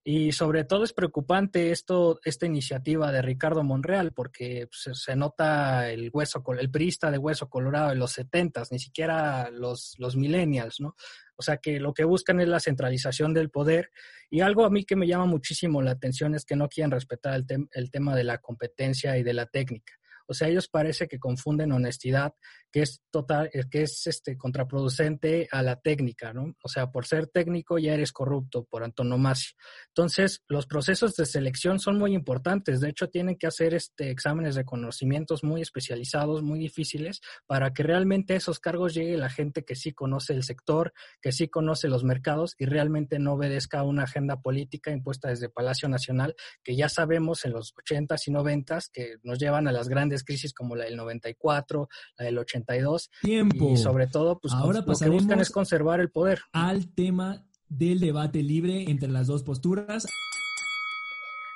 y 0.06 0.34
sobre 0.34 0.66
todo 0.66 0.84
es 0.84 0.92
preocupante 0.92 1.72
esto, 1.72 2.20
esta 2.26 2.46
iniciativa 2.46 3.10
de 3.12 3.22
Ricardo 3.22 3.63
Monreal, 3.63 4.12
porque 4.12 4.68
pues, 4.68 5.00
se, 5.00 5.16
nota 5.16 5.89
el 5.89 6.10
hueso, 6.12 6.44
el 6.60 6.70
priista 6.70 7.10
de 7.10 7.18
hueso 7.18 7.50
colorado 7.50 7.89
de 7.89 7.96
los 7.96 8.12
setentas, 8.12 8.70
ni 8.72 8.80
siquiera 8.80 9.50
los, 9.50 9.96
los 10.00 10.18
millennials, 10.18 10.82
¿no? 10.82 10.96
O 11.36 11.41
sea 11.41 11.58
que 11.58 11.80
lo 11.80 11.93
que 11.93 12.04
buscan 12.04 12.39
es 12.39 12.48
la 12.48 12.60
centralización 12.60 13.34
del 13.34 13.50
poder. 13.50 13.89
Y 14.30 14.41
algo 14.41 14.65
a 14.65 14.69
mí 14.69 14.86
que 14.86 14.96
me 14.96 15.08
llama 15.08 15.26
muchísimo 15.26 15.82
la 15.82 15.91
atención 15.91 16.36
es 16.36 16.46
que 16.46 16.56
no 16.56 16.69
quieren 16.69 16.91
respetar 16.91 17.36
el, 17.36 17.67
el 17.72 17.91
tema 17.91 18.15
de 18.15 18.24
la 18.24 18.38
competencia 18.38 19.17
y 19.17 19.24
de 19.24 19.34
la 19.34 19.46
técnica. 19.46 19.93
O 20.28 20.34
sea, 20.34 20.48
ellos 20.48 20.68
parece 20.68 21.08
que 21.08 21.20
confunden 21.20 21.72
honestidad, 21.72 22.34
que 22.72 22.82
es 22.82 23.02
total, 23.12 23.50
eh, 23.54 23.64
que 23.70 23.84
es 23.84 24.08
este 24.08 24.38
contraproducente 24.38 25.48
a 25.52 25.62
la 25.62 25.80
técnica, 25.80 26.34
¿no? 26.34 26.56
O 26.64 26.70
sea, 26.70 26.92
por 26.92 27.06
ser 27.06 27.28
técnico 27.28 27.78
ya 27.78 27.94
eres 27.94 28.12
corrupto 28.12 28.66
por 28.66 28.84
antonomasia. 28.84 29.52
Entonces, 29.90 30.44
los 30.48 30.66
procesos 30.66 31.16
de 31.16 31.26
selección 31.26 31.80
son 31.80 31.98
muy 31.98 32.14
importantes. 32.14 32.82
De 32.82 32.90
hecho, 32.90 33.10
tienen 33.10 33.38
que 33.38 33.48
hacer 33.48 33.74
este 33.74 34.12
exámenes 34.12 34.56
de 34.56 34.66
conocimientos 34.66 35.44
muy 35.44 35.62
especializados, 35.62 36.42
muy 36.42 36.60
difíciles, 36.60 37.22
para 37.46 37.74
que 37.74 37.84
realmente 37.84 38.34
a 38.34 38.38
esos 38.38 38.60
cargos 38.60 38.94
llegue 38.94 39.18
la 39.18 39.30
gente 39.30 39.64
que 39.64 39.76
sí 39.76 39.94
conoce 39.94 40.34
el 40.34 40.44
sector, 40.44 40.94
que 41.22 41.32
sí 41.32 41.48
conoce 41.48 41.88
los 41.88 42.04
mercados 42.04 42.56
y 42.58 42.66
realmente 42.66 43.20
no 43.20 43.34
obedezca 43.34 43.80
a 43.80 43.84
una 43.84 44.04
agenda 44.04 44.42
política 44.42 44.92
impuesta 44.92 45.30
desde 45.30 45.50
Palacio 45.50 45.90
Nacional, 45.90 46.36
que 46.64 46.76
ya 46.76 46.90
sabemos 46.90 47.46
en 47.46 47.54
los 47.54 47.74
80s 47.76 48.28
y 48.28 48.32
90s 48.32 48.90
que 48.92 49.16
nos 49.24 49.40
llevan 49.40 49.68
a 49.68 49.72
las 49.72 49.90
grandes 49.90 50.12
crisis 50.21 50.54
como 50.54 50.76
la 50.76 50.86
del 50.86 50.95
94, 50.95 51.89
la 52.17 52.26
del 52.26 52.38
82. 52.38 53.10
Tiempo. 53.21 53.71
Y 53.71 53.78
sobre 53.78 54.08
todo, 54.08 54.39
pues 54.39 54.54
Ahora 54.54 54.84
lo 54.86 54.95
que 54.95 55.10
buscan 55.10 55.39
es 55.39 55.49
conservar 55.49 55.99
el 55.99 56.12
poder. 56.12 56.41
Al 56.52 56.93
tema 56.93 57.45
del 57.78 57.99
debate 57.99 58.43
libre 58.43 58.84
entre 58.89 59.10
las 59.10 59.28
dos 59.28 59.43
posturas. 59.43 60.06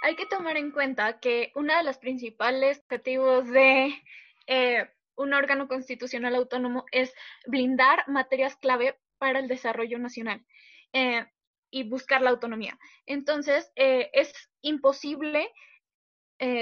Hay 0.01 0.15
que 0.15 0.25
tomar 0.25 0.57
en 0.57 0.71
cuenta 0.71 1.19
que 1.19 1.51
uno 1.55 1.75
de 1.75 1.83
los 1.83 1.97
principales 1.97 2.79
objetivos 2.79 3.47
de 3.49 3.93
eh, 4.47 4.89
un 5.15 5.33
órgano 5.33 5.67
constitucional 5.67 6.35
autónomo 6.35 6.85
es 6.91 7.13
blindar 7.45 8.07
materias 8.07 8.55
clave 8.55 8.99
para 9.17 9.39
el 9.39 9.47
desarrollo 9.47 9.99
nacional 9.99 10.45
eh, 10.93 11.25
y 11.69 11.83
buscar 11.83 12.21
la 12.21 12.29
autonomía. 12.29 12.79
Entonces, 13.05 13.71
eh, 13.75 14.09
es 14.13 14.33
imposible 14.61 15.51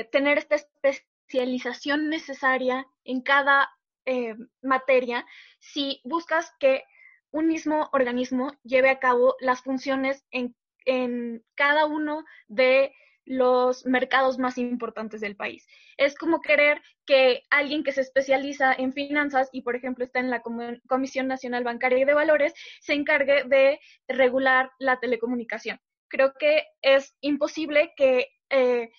tener 0.09 0.37
esta 0.37 0.55
especie 0.55 1.05
especialización 1.25 2.09
necesaria 2.09 2.85
en 3.03 3.21
cada 3.21 3.69
eh, 4.05 4.35
materia 4.61 5.25
si 5.59 6.01
buscas 6.03 6.51
que 6.59 6.83
un 7.31 7.47
mismo 7.47 7.89
organismo 7.91 8.53
lleve 8.63 8.89
a 8.89 8.99
cabo 8.99 9.35
las 9.39 9.61
funciones 9.61 10.23
en, 10.31 10.55
en 10.85 11.43
cada 11.55 11.85
uno 11.85 12.23
de 12.47 12.93
los 13.25 13.85
mercados 13.87 14.37
más 14.37 14.59
importantes 14.59 15.19
del 15.19 15.35
país. 15.35 15.67
Es 15.97 16.15
como 16.15 16.41
querer 16.41 16.81
que 17.07 17.41
alguien 17.49 17.83
que 17.83 17.91
se 17.91 18.01
especializa 18.01 18.71
en 18.71 18.93
finanzas 18.93 19.49
y, 19.51 19.63
por 19.63 19.75
ejemplo, 19.75 20.05
está 20.05 20.19
en 20.19 20.29
la 20.29 20.43
Comisión 20.87 21.27
Nacional 21.27 21.63
Bancaria 21.63 21.97
y 21.97 22.05
de 22.05 22.13
Valores, 22.13 22.53
se 22.81 22.93
encargue 22.93 23.43
de 23.45 23.79
regular 24.07 24.69
la 24.77 24.99
telecomunicación. 24.99 25.79
Creo 26.07 26.33
que 26.37 26.67
es 26.83 27.15
imposible 27.19 27.93
que 27.97 28.27
eh, 28.51 28.91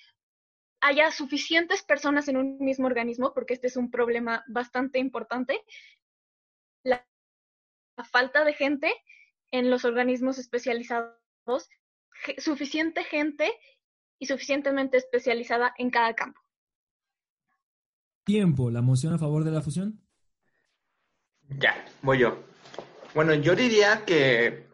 haya 0.86 1.10
suficientes 1.10 1.82
personas 1.82 2.28
en 2.28 2.36
un 2.36 2.58
mismo 2.60 2.86
organismo, 2.86 3.34
porque 3.34 3.54
este 3.54 3.66
es 3.66 3.76
un 3.76 3.90
problema 3.90 4.44
bastante 4.46 5.00
importante, 5.00 5.60
la, 6.84 7.04
falta 8.12 8.44
de 8.44 8.52
gente 8.52 8.92
en 9.50 9.68
los 9.68 9.84
organismos 9.84 10.38
especializados, 10.38 11.68
suficiente 12.38 13.02
gente 13.02 13.50
y 14.18 14.26
suficientemente 14.26 14.96
especializada 14.96 15.74
en 15.76 15.90
cada 15.90 16.14
campo. 16.14 16.40
Tiempo, 18.24 18.70
¿la 18.70 18.82
moción 18.82 19.12
a 19.14 19.18
favor 19.18 19.42
de 19.42 19.50
la 19.50 19.62
fusión? 19.62 20.00
Ya, 21.48 21.84
voy 22.02 22.18
yo. 22.18 22.44
Bueno, 23.14 23.34
yo 23.34 23.56
diría 23.56 24.04
que 24.04 24.66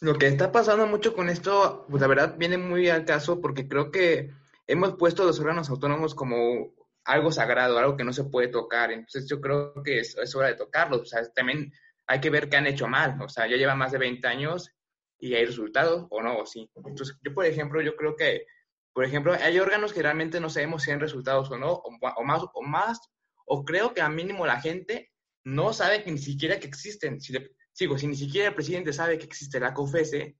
lo 0.00 0.16
que 0.16 0.28
está 0.28 0.50
pasando 0.50 0.86
mucho 0.86 1.14
con 1.14 1.28
esto, 1.28 1.86
pues 1.90 2.00
la 2.00 2.06
verdad 2.06 2.36
viene 2.38 2.56
muy 2.56 2.88
al 2.88 3.04
caso 3.04 3.40
porque 3.40 3.68
creo 3.68 3.90
que 3.90 4.30
hemos 4.66 4.94
puesto 4.94 5.24
los 5.24 5.38
órganos 5.40 5.70
autónomos 5.70 6.14
como 6.14 6.72
algo 7.04 7.32
sagrado, 7.32 7.78
algo 7.78 7.96
que 7.96 8.04
no 8.04 8.12
se 8.12 8.24
puede 8.24 8.48
tocar. 8.48 8.92
Entonces 8.92 9.28
yo 9.28 9.40
creo 9.40 9.82
que 9.82 10.00
es, 10.00 10.34
hora 10.34 10.48
de 10.48 10.54
tocarlos. 10.54 11.00
O 11.00 11.06
sea, 11.06 11.22
también 11.32 11.72
hay 12.06 12.20
que 12.20 12.30
ver 12.30 12.48
qué 12.48 12.56
han 12.56 12.66
hecho 12.66 12.86
mal. 12.88 13.20
O 13.20 13.28
sea, 13.28 13.46
ya 13.46 13.56
lleva 13.56 13.74
más 13.74 13.92
de 13.92 13.98
20 13.98 14.26
años 14.26 14.70
y 15.18 15.34
hay 15.34 15.44
resultados 15.44 16.06
o 16.10 16.22
no, 16.22 16.38
o 16.38 16.46
sí. 16.46 16.70
Entonces 16.74 17.16
yo, 17.22 17.34
por 17.34 17.46
ejemplo, 17.46 17.80
yo 17.80 17.96
creo 17.96 18.16
que, 18.16 18.46
por 18.92 19.04
ejemplo, 19.04 19.32
hay 19.32 19.58
órganos 19.58 19.92
que 19.92 20.02
realmente 20.02 20.40
no 20.40 20.50
sabemos 20.50 20.82
si 20.82 20.90
han 20.90 21.00
resultados 21.00 21.50
o 21.50 21.58
no, 21.58 21.72
o, 21.72 22.24
más, 22.24 22.42
o 22.52 22.62
más, 22.62 23.00
o 23.46 23.64
creo 23.64 23.94
que 23.94 24.00
al 24.00 24.14
mínimo 24.14 24.46
la 24.46 24.60
gente 24.60 25.12
no 25.44 25.72
sabe 25.72 26.02
que 26.02 26.10
ni 26.10 26.18
siquiera 26.18 26.58
que 26.58 26.66
existen. 26.66 27.20
Si 27.20 27.34
sigo, 27.72 27.98
si 27.98 28.06
ni 28.06 28.16
siquiera 28.16 28.48
el 28.48 28.54
presidente 28.54 28.92
sabe 28.92 29.18
que 29.18 29.26
existe 29.26 29.58
la 29.60 29.74
COFESE, 29.74 30.36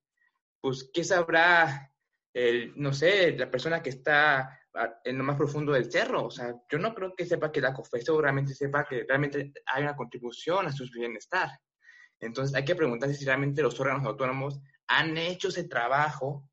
pues 0.61 0.90
¿qué 0.92 1.02
sabrá 1.02 1.91
el, 2.33 2.73
no 2.77 2.92
sé, 2.92 3.37
la 3.37 3.51
persona 3.51 3.83
que 3.83 3.90
está 3.90 4.59
en 5.05 5.18
lo 5.18 5.25
más 5.25 5.37
profundo 5.37 5.73
del 5.73 5.90
cerro. 5.90 6.25
O 6.27 6.31
sea, 6.31 6.55
yo 6.71 6.79
no 6.79 6.95
creo 6.95 7.14
que 7.14 7.27
sepa 7.27 7.53
que 7.53 7.61
la 7.61 7.75
COFESO 7.75 8.21
realmente 8.21 8.55
sepa 8.55 8.85
que 8.85 9.05
realmente 9.07 9.53
hay 9.66 9.83
una 9.83 9.97
contribución 9.97 10.66
a 10.66 10.73
su 10.73 10.88
bienestar. 10.90 11.51
Entonces, 12.21 12.55
hay 12.55 12.64
que 12.64 12.77
preguntarse 12.77 13.14
si 13.14 13.25
realmente 13.25 13.62
los 13.62 13.79
órganos 13.81 14.07
autónomos 14.07 14.61
han 14.87 15.16
hecho 15.18 15.49
ese 15.49 15.64
trabajo 15.64 16.49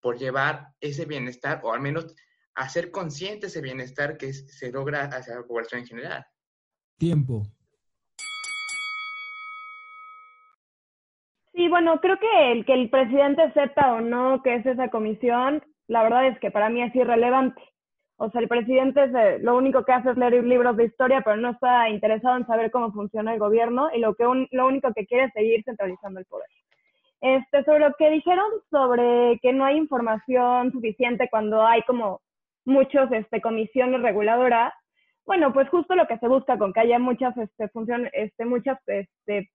por 0.00 0.18
llevar 0.18 0.68
ese 0.80 1.04
bienestar 1.04 1.60
o 1.62 1.72
al 1.72 1.80
menos 1.80 2.14
hacer 2.54 2.90
consciente 2.90 3.46
ese 3.46 3.60
bienestar 3.60 4.16
que 4.16 4.32
se 4.32 4.70
logra 4.70 5.04
hacia 5.04 5.36
la 5.36 5.46
población 5.46 5.82
en 5.82 5.86
general. 5.86 6.26
Tiempo. 6.98 7.46
Sí, 11.54 11.68
bueno, 11.68 12.00
creo 12.00 12.18
que 12.18 12.52
el 12.52 12.64
que 12.64 12.72
el 12.74 12.88
presidente 12.88 13.52
sepa 13.52 13.92
o 13.92 14.00
no 14.00 14.42
que 14.42 14.54
es 14.54 14.66
esa 14.66 14.88
comisión, 14.88 15.62
la 15.86 16.02
verdad 16.02 16.26
es 16.28 16.38
que 16.40 16.50
para 16.50 16.70
mí 16.70 16.82
es 16.82 16.94
irrelevante. 16.94 17.62
O 18.16 18.30
sea, 18.30 18.40
el 18.40 18.48
presidente 18.48 19.10
lo 19.40 19.56
único 19.56 19.84
que 19.84 19.92
hace 19.92 20.10
es 20.10 20.16
leer 20.16 20.44
libros 20.44 20.76
de 20.76 20.84
historia, 20.84 21.22
pero 21.22 21.36
no 21.36 21.50
está 21.50 21.88
interesado 21.90 22.36
en 22.36 22.46
saber 22.46 22.70
cómo 22.70 22.92
funciona 22.92 23.34
el 23.34 23.40
gobierno 23.40 23.90
y 23.92 23.98
lo, 23.98 24.14
que 24.14 24.24
lo 24.50 24.66
único 24.66 24.92
que 24.94 25.06
quiere 25.06 25.24
es 25.24 25.32
seguir 25.32 25.62
centralizando 25.64 26.20
el 26.20 26.26
poder. 26.26 26.46
Este, 27.20 27.64
sobre 27.64 27.80
lo 27.80 27.94
que 27.94 28.10
dijeron 28.10 28.46
sobre 28.70 29.38
que 29.42 29.52
no 29.52 29.64
hay 29.64 29.76
información 29.76 30.72
suficiente 30.72 31.28
cuando 31.30 31.64
hay 31.66 31.82
como 31.82 32.20
muchos 32.64 33.10
este, 33.12 33.40
comisiones 33.40 34.02
reguladoras, 34.02 34.72
bueno, 35.24 35.52
pues 35.52 35.68
justo 35.68 35.94
lo 35.94 36.06
que 36.06 36.18
se 36.18 36.28
busca 36.28 36.58
con 36.58 36.72
que 36.72 36.80
haya 36.80 36.98
muchas 36.98 37.36
este, 37.36 37.68
funciones, 37.68 38.10
este, 38.14 38.44
muchas 38.44 38.78
este, 38.86 39.50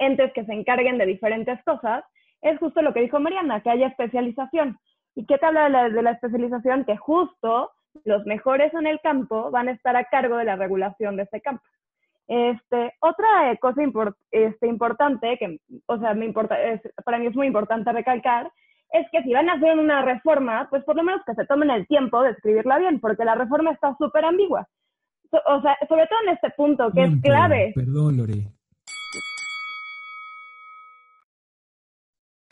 entes 0.00 0.32
que 0.32 0.44
se 0.44 0.52
encarguen 0.52 0.98
de 0.98 1.06
diferentes 1.06 1.62
cosas, 1.64 2.02
es 2.42 2.58
justo 2.58 2.82
lo 2.82 2.92
que 2.92 3.02
dijo 3.02 3.20
Mariana, 3.20 3.60
que 3.60 3.70
haya 3.70 3.86
especialización. 3.86 4.78
¿Y 5.14 5.26
qué 5.26 5.38
te 5.38 5.46
habla 5.46 5.64
de 5.64 5.70
la, 5.70 5.88
de 5.90 6.02
la 6.02 6.10
especialización? 6.12 6.84
Que 6.84 6.96
justo 6.96 7.70
los 8.04 8.24
mejores 8.26 8.72
en 8.74 8.86
el 8.86 9.00
campo 9.00 9.50
van 9.50 9.68
a 9.68 9.72
estar 9.72 9.96
a 9.96 10.04
cargo 10.04 10.36
de 10.36 10.44
la 10.44 10.56
regulación 10.56 11.16
de 11.16 11.24
ese 11.24 11.40
campo. 11.40 11.62
Este, 12.28 12.94
otra 13.00 13.56
cosa 13.60 13.82
este, 14.30 14.68
importante, 14.68 15.36
que 15.36 15.58
o 15.86 15.98
sea, 15.98 16.14
me 16.14 16.26
importa, 16.26 16.56
para 17.04 17.18
mí 17.18 17.26
es 17.26 17.34
muy 17.34 17.48
importante 17.48 17.92
recalcar, 17.92 18.50
es 18.92 19.06
que 19.10 19.22
si 19.22 19.32
van 19.32 19.48
a 19.48 19.54
hacer 19.54 19.76
una 19.78 20.02
reforma, 20.02 20.68
pues 20.70 20.84
por 20.84 20.96
lo 20.96 21.02
menos 21.02 21.22
que 21.26 21.34
se 21.34 21.46
tomen 21.46 21.70
el 21.70 21.86
tiempo 21.88 22.22
de 22.22 22.30
escribirla 22.30 22.78
bien, 22.78 23.00
porque 23.00 23.24
la 23.24 23.34
reforma 23.34 23.72
está 23.72 23.96
súper 23.98 24.24
ambigua. 24.24 24.68
o 25.32 25.60
sea, 25.60 25.76
sobre 25.88 26.06
todo 26.06 26.18
en 26.24 26.34
este 26.34 26.50
punto, 26.50 26.90
que 26.92 27.02
es 27.02 27.20
clave. 27.20 27.72
Perdón, 27.74 28.16
Lore. 28.16 28.59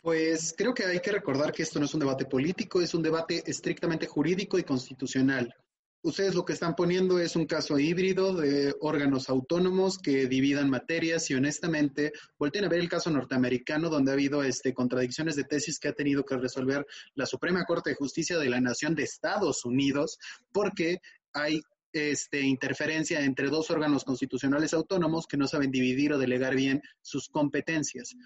Pues 0.09 0.55
creo 0.57 0.73
que 0.73 0.87
hay 0.87 1.01
que 1.01 1.13
recordar 1.13 1.53
que 1.53 1.63
esto 1.63 1.79
no 1.79 1.85
es 1.85 1.93
un 1.93 2.01
debate 2.01 2.25
político, 2.25 2.81
es 2.81 2.95
un 2.95 3.03
debate 3.03 3.43
estrictamente 3.45 4.07
jurídico 4.07 4.59
y 4.59 4.63
constitucional. 4.65 5.55
ustedes 6.01 6.35
lo 6.35 6.47
que 6.47 6.55
están 6.55 6.75
poniendo 6.75 7.19
es 7.19 7.37
un 7.37 7.45
caso 7.45 7.79
híbrido 7.79 8.35
de 8.35 8.75
órganos 8.81 9.29
autónomos 9.29 9.99
que 9.99 10.27
dividan 10.27 10.71
materias 10.71 11.29
y 11.29 11.35
honestamente 11.35 12.13
volteen 12.39 12.65
a 12.65 12.71
ver 12.71 12.81
el 12.81 12.89
caso 12.89 13.11
norteamericano 13.11 13.91
donde 13.91 14.11
ha 14.11 14.15
habido 14.15 14.43
este, 14.43 14.73
contradicciones 14.73 15.37
de 15.37 15.45
tesis 15.45 15.79
que 15.79 15.89
ha 15.89 15.93
tenido 15.93 16.25
que 16.25 16.39
resolver 16.39 16.87
la 17.15 17.27
Suprema 17.27 17.67
Corte 17.67 17.91
de 17.91 17.97
Justicia 17.97 18.39
de 18.39 18.49
la 18.49 18.63
Nación 18.63 18.95
de 18.95 19.03
Estados 19.03 19.67
Unidos 19.67 20.19
porque 20.53 21.03
hay 21.35 21.61
este, 21.93 22.41
interferencia 22.41 23.21
entre 23.21 23.51
dos 23.51 23.71
órganos 23.71 24.05
constitucionales 24.05 24.73
autónomos 24.73 25.27
que 25.27 25.37
no 25.37 25.47
saben 25.47 25.71
dividir 25.71 26.15
o 26.15 26.19
delegar 26.19 26.55
bien 26.55 26.81
sus 27.03 27.29
competencias. 27.29 28.17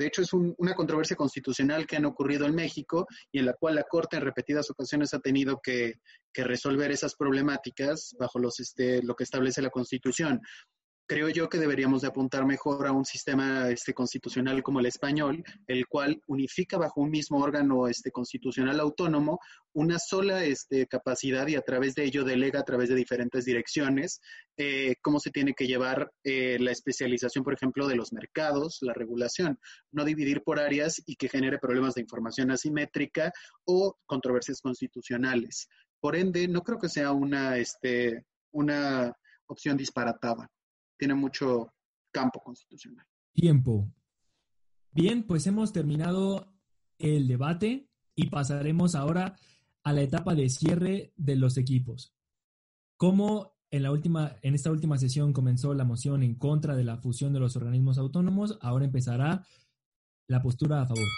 De 0.00 0.06
hecho, 0.06 0.22
es 0.22 0.32
una 0.32 0.72
controversia 0.72 1.14
constitucional 1.14 1.86
que 1.86 1.96
han 1.96 2.06
ocurrido 2.06 2.46
en 2.46 2.54
México 2.54 3.06
y 3.30 3.38
en 3.38 3.44
la 3.44 3.52
cual 3.52 3.74
la 3.74 3.82
Corte 3.82 4.16
en 4.16 4.22
repetidas 4.22 4.70
ocasiones 4.70 5.12
ha 5.12 5.18
tenido 5.18 5.60
que, 5.62 5.96
resolver 6.32 6.90
esas 6.90 7.16
problemáticas 7.16 8.16
bajo 8.18 8.38
los, 8.38 8.60
este, 8.60 9.02
lo 9.02 9.14
que 9.14 9.24
establece 9.24 9.60
la 9.60 9.68
Constitución 9.68 10.40
creo 11.10 11.28
yo 11.28 11.48
que 11.48 11.58
deberíamos 11.58 12.02
de 12.02 12.06
apuntar 12.06 12.46
mejor 12.46 12.86
a 12.86 12.92
un 12.92 13.04
sistema 13.04 13.68
este, 13.68 13.92
constitucional 13.92 14.62
como 14.62 14.78
el 14.78 14.86
español, 14.86 15.42
el 15.66 15.88
cual 15.88 16.22
unifica 16.28 16.78
bajo 16.78 17.00
un 17.00 17.10
mismo 17.10 17.40
órgano 17.40 17.88
este, 17.88 18.12
constitucional 18.12 18.78
autónomo 18.78 19.40
una 19.72 19.98
sola 19.98 20.44
este, 20.44 20.86
capacidad 20.86 21.48
y 21.48 21.56
a 21.56 21.62
través 21.62 21.96
de 21.96 22.04
ello 22.04 22.22
delega 22.22 22.60
a 22.60 22.64
través 22.64 22.90
de 22.90 22.94
diferentes 22.94 23.44
direcciones 23.44 24.20
eh, 24.56 24.94
cómo 25.02 25.18
se 25.18 25.32
tiene 25.32 25.52
que 25.52 25.66
llevar 25.66 26.12
eh, 26.22 26.58
la 26.60 26.70
especialización, 26.70 27.42
por 27.42 27.54
ejemplo, 27.54 27.88
de 27.88 27.96
los 27.96 28.12
mercados, 28.12 28.78
la 28.82 28.94
regulación, 28.94 29.58
no 29.90 30.04
dividir 30.04 30.44
por 30.44 30.60
áreas 30.60 31.02
y 31.06 31.16
que 31.16 31.28
genere 31.28 31.58
problemas 31.58 31.94
de 31.94 32.02
información 32.02 32.52
asimétrica 32.52 33.32
o 33.64 33.96
controversias 34.06 34.60
constitucionales. 34.60 35.66
Por 35.98 36.14
ende, 36.14 36.46
no 36.46 36.62
creo 36.62 36.78
que 36.78 36.88
sea 36.88 37.10
una, 37.10 37.56
una 38.52 39.12
opción 39.48 39.76
disparatada 39.76 40.48
tiene 41.00 41.14
mucho 41.14 41.72
campo 42.12 42.40
constitucional. 42.40 43.06
Tiempo. 43.32 43.90
Bien, 44.92 45.26
pues 45.26 45.46
hemos 45.46 45.72
terminado 45.72 46.52
el 46.98 47.26
debate 47.26 47.88
y 48.14 48.28
pasaremos 48.28 48.94
ahora 48.94 49.34
a 49.82 49.94
la 49.94 50.02
etapa 50.02 50.34
de 50.34 50.50
cierre 50.50 51.14
de 51.16 51.36
los 51.36 51.56
equipos. 51.56 52.14
Como 52.98 53.56
en, 53.70 53.82
la 53.82 53.92
última, 53.92 54.36
en 54.42 54.54
esta 54.54 54.70
última 54.70 54.98
sesión 54.98 55.32
comenzó 55.32 55.72
la 55.72 55.84
moción 55.84 56.22
en 56.22 56.34
contra 56.34 56.76
de 56.76 56.84
la 56.84 56.98
fusión 56.98 57.32
de 57.32 57.40
los 57.40 57.56
organismos 57.56 57.96
autónomos, 57.96 58.58
ahora 58.60 58.84
empezará 58.84 59.46
la 60.26 60.42
postura 60.42 60.82
a 60.82 60.86
favor. 60.86 61.08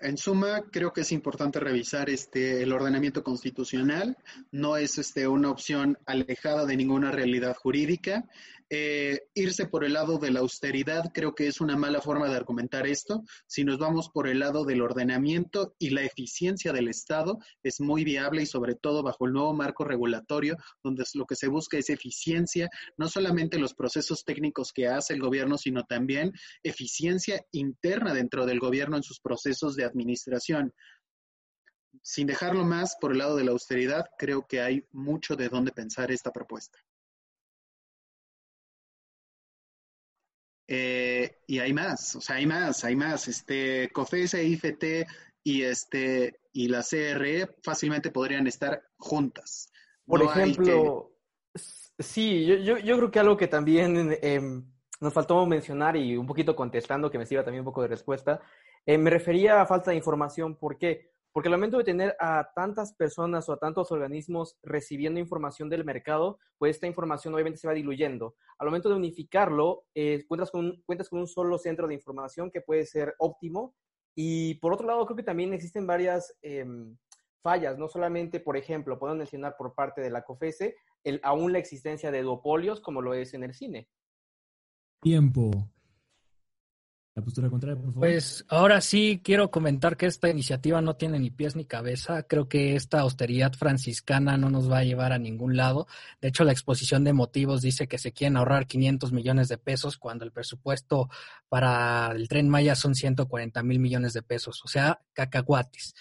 En 0.00 0.16
suma, 0.16 0.62
creo 0.70 0.92
que 0.92 1.00
es 1.00 1.10
importante 1.10 1.58
revisar 1.58 2.08
este 2.08 2.62
el 2.62 2.72
ordenamiento 2.72 3.24
constitucional. 3.24 4.16
No 4.52 4.76
es 4.76 4.96
este, 4.96 5.26
una 5.26 5.50
opción 5.50 5.98
alejada 6.06 6.66
de 6.66 6.76
ninguna 6.76 7.10
realidad 7.10 7.56
jurídica. 7.56 8.24
Eh, 8.70 9.22
irse 9.34 9.66
por 9.66 9.82
el 9.82 9.94
lado 9.94 10.18
de 10.18 10.30
la 10.30 10.40
austeridad 10.40 11.10
creo 11.14 11.34
que 11.34 11.46
es 11.46 11.62
una 11.62 11.74
mala 11.74 12.02
forma 12.02 12.28
de 12.28 12.36
argumentar 12.36 12.86
esto. 12.86 13.24
Si 13.46 13.64
nos 13.64 13.78
vamos 13.78 14.10
por 14.10 14.28
el 14.28 14.40
lado 14.40 14.64
del 14.66 14.82
ordenamiento 14.82 15.74
y 15.78 15.90
la 15.90 16.02
eficiencia 16.02 16.72
del 16.72 16.88
Estado, 16.88 17.38
es 17.62 17.80
muy 17.80 18.04
viable 18.04 18.42
y 18.42 18.46
sobre 18.46 18.74
todo 18.74 19.02
bajo 19.02 19.26
el 19.26 19.32
nuevo 19.32 19.54
marco 19.54 19.84
regulatorio, 19.84 20.56
donde 20.84 21.04
lo 21.14 21.24
que 21.24 21.34
se 21.34 21.48
busca 21.48 21.78
es 21.78 21.88
eficiencia, 21.88 22.68
no 22.98 23.08
solamente 23.08 23.58
los 23.58 23.74
procesos 23.74 24.22
técnicos 24.24 24.72
que 24.72 24.86
hace 24.86 25.14
el 25.14 25.20
gobierno, 25.20 25.56
sino 25.56 25.84
también 25.84 26.32
eficiencia 26.62 27.42
interna 27.52 28.12
dentro 28.12 28.44
del 28.44 28.60
gobierno 28.60 28.98
en 28.98 29.02
sus 29.02 29.18
procesos 29.18 29.76
de 29.76 29.84
administración. 29.88 30.72
Sin 32.02 32.26
dejarlo 32.26 32.64
más 32.64 32.96
por 33.00 33.12
el 33.12 33.18
lado 33.18 33.36
de 33.36 33.44
la 33.44 33.50
austeridad, 33.50 34.06
creo 34.18 34.46
que 34.46 34.60
hay 34.60 34.86
mucho 34.92 35.36
de 35.36 35.48
dónde 35.48 35.72
pensar 35.72 36.10
esta 36.10 36.32
propuesta. 36.32 36.78
Eh, 40.70 41.38
y 41.46 41.58
hay 41.60 41.72
más, 41.72 42.14
o 42.14 42.20
sea, 42.20 42.36
hay 42.36 42.46
más, 42.46 42.84
hay 42.84 42.94
más. 42.94 43.26
Este, 43.26 43.88
COFESE, 43.90 44.44
IFT 44.44 45.06
y, 45.42 45.62
este, 45.62 46.40
y 46.52 46.68
la 46.68 46.82
CRE 46.82 47.48
fácilmente 47.62 48.10
podrían 48.10 48.46
estar 48.46 48.82
juntas. 48.98 49.72
Por 50.04 50.22
ejemplo, 50.22 51.12
sí, 51.98 52.44
yo, 52.44 52.78
yo, 52.78 52.96
creo 52.96 53.10
que 53.10 53.18
algo 53.18 53.36
que 53.36 53.48
también 53.48 54.16
em, 54.20 54.70
nos 55.00 55.12
faltó 55.12 55.44
mencionar 55.46 55.96
y 55.96 56.16
un 56.16 56.26
poquito 56.26 56.54
contestando, 56.54 57.10
que 57.10 57.18
me 57.18 57.26
sirva 57.26 57.44
también 57.44 57.62
un 57.62 57.66
poco 57.66 57.82
de 57.82 57.88
respuesta, 57.88 58.42
eh, 58.86 58.98
me 58.98 59.10
refería 59.10 59.60
a 59.60 59.66
falta 59.66 59.90
de 59.90 59.96
información. 59.96 60.56
¿Por 60.56 60.78
qué? 60.78 61.10
Porque 61.32 61.48
al 61.48 61.54
momento 61.54 61.78
de 61.78 61.84
tener 61.84 62.16
a 62.18 62.50
tantas 62.54 62.94
personas 62.94 63.48
o 63.48 63.52
a 63.52 63.58
tantos 63.58 63.92
organismos 63.92 64.58
recibiendo 64.62 65.20
información 65.20 65.68
del 65.68 65.84
mercado, 65.84 66.38
pues 66.56 66.76
esta 66.76 66.86
información 66.86 67.34
obviamente 67.34 67.58
se 67.58 67.68
va 67.68 67.74
diluyendo. 67.74 68.34
Al 68.58 68.66
momento 68.66 68.88
de 68.88 68.96
unificarlo, 68.96 69.84
eh, 69.94 70.24
cuentas, 70.26 70.50
con 70.50 70.82
cuentas 70.84 71.08
con 71.08 71.20
un 71.20 71.28
solo 71.28 71.58
centro 71.58 71.86
de 71.86 71.94
información 71.94 72.50
que 72.50 72.60
puede 72.60 72.86
ser 72.86 73.14
óptimo. 73.18 73.74
Y 74.16 74.54
por 74.54 74.72
otro 74.72 74.86
lado, 74.86 75.06
creo 75.06 75.16
que 75.16 75.22
también 75.22 75.52
existen 75.52 75.86
varias 75.86 76.34
em, 76.42 76.96
fallas, 77.40 77.78
no 77.78 77.88
solamente, 77.88 78.40
por 78.40 78.56
ejemplo, 78.56 78.98
puedo 78.98 79.14
mencionar 79.14 79.56
por 79.56 79.74
parte 79.74 80.00
de 80.00 80.10
la 80.10 80.22
COFESE, 80.24 80.74
aún 81.22 81.52
la 81.52 81.58
existencia 81.58 82.10
de 82.10 82.22
duopolios 82.22 82.80
como 82.80 83.00
lo 83.00 83.14
es 83.14 83.32
en 83.34 83.44
el 83.44 83.54
cine. 83.54 83.88
Tiempo 85.00 85.70
Pues 87.94 88.44
ahora 88.48 88.80
sí 88.80 89.20
quiero 89.22 89.50
comentar 89.50 89.96
que 89.96 90.06
esta 90.06 90.28
iniciativa 90.28 90.80
no 90.80 90.96
tiene 90.96 91.18
ni 91.18 91.30
pies 91.30 91.56
ni 91.56 91.64
cabeza. 91.64 92.22
Creo 92.24 92.48
que 92.48 92.76
esta 92.76 93.00
austeridad 93.00 93.52
franciscana 93.52 94.36
no 94.36 94.50
nos 94.50 94.70
va 94.70 94.78
a 94.78 94.84
llevar 94.84 95.12
a 95.12 95.18
ningún 95.18 95.56
lado. 95.56 95.86
De 96.20 96.28
hecho, 96.28 96.44
la 96.44 96.52
exposición 96.52 97.04
de 97.04 97.12
motivos 97.12 97.60
dice 97.60 97.88
que 97.88 97.98
se 97.98 98.12
quieren 98.12 98.36
ahorrar 98.36 98.66
500 98.66 99.12
millones 99.12 99.48
de 99.48 99.58
pesos 99.58 99.98
cuando 99.98 100.24
el 100.24 100.32
presupuesto 100.32 101.08
para 101.48 102.12
el 102.12 102.28
tren 102.28 102.48
Maya 102.48 102.74
son 102.74 102.94
140 102.94 103.62
mil 103.62 103.78
millones 103.78 104.12
de 104.12 104.22
pesos, 104.22 104.62
o 104.64 104.68
sea, 104.68 105.00
cacahuates. 105.12 105.94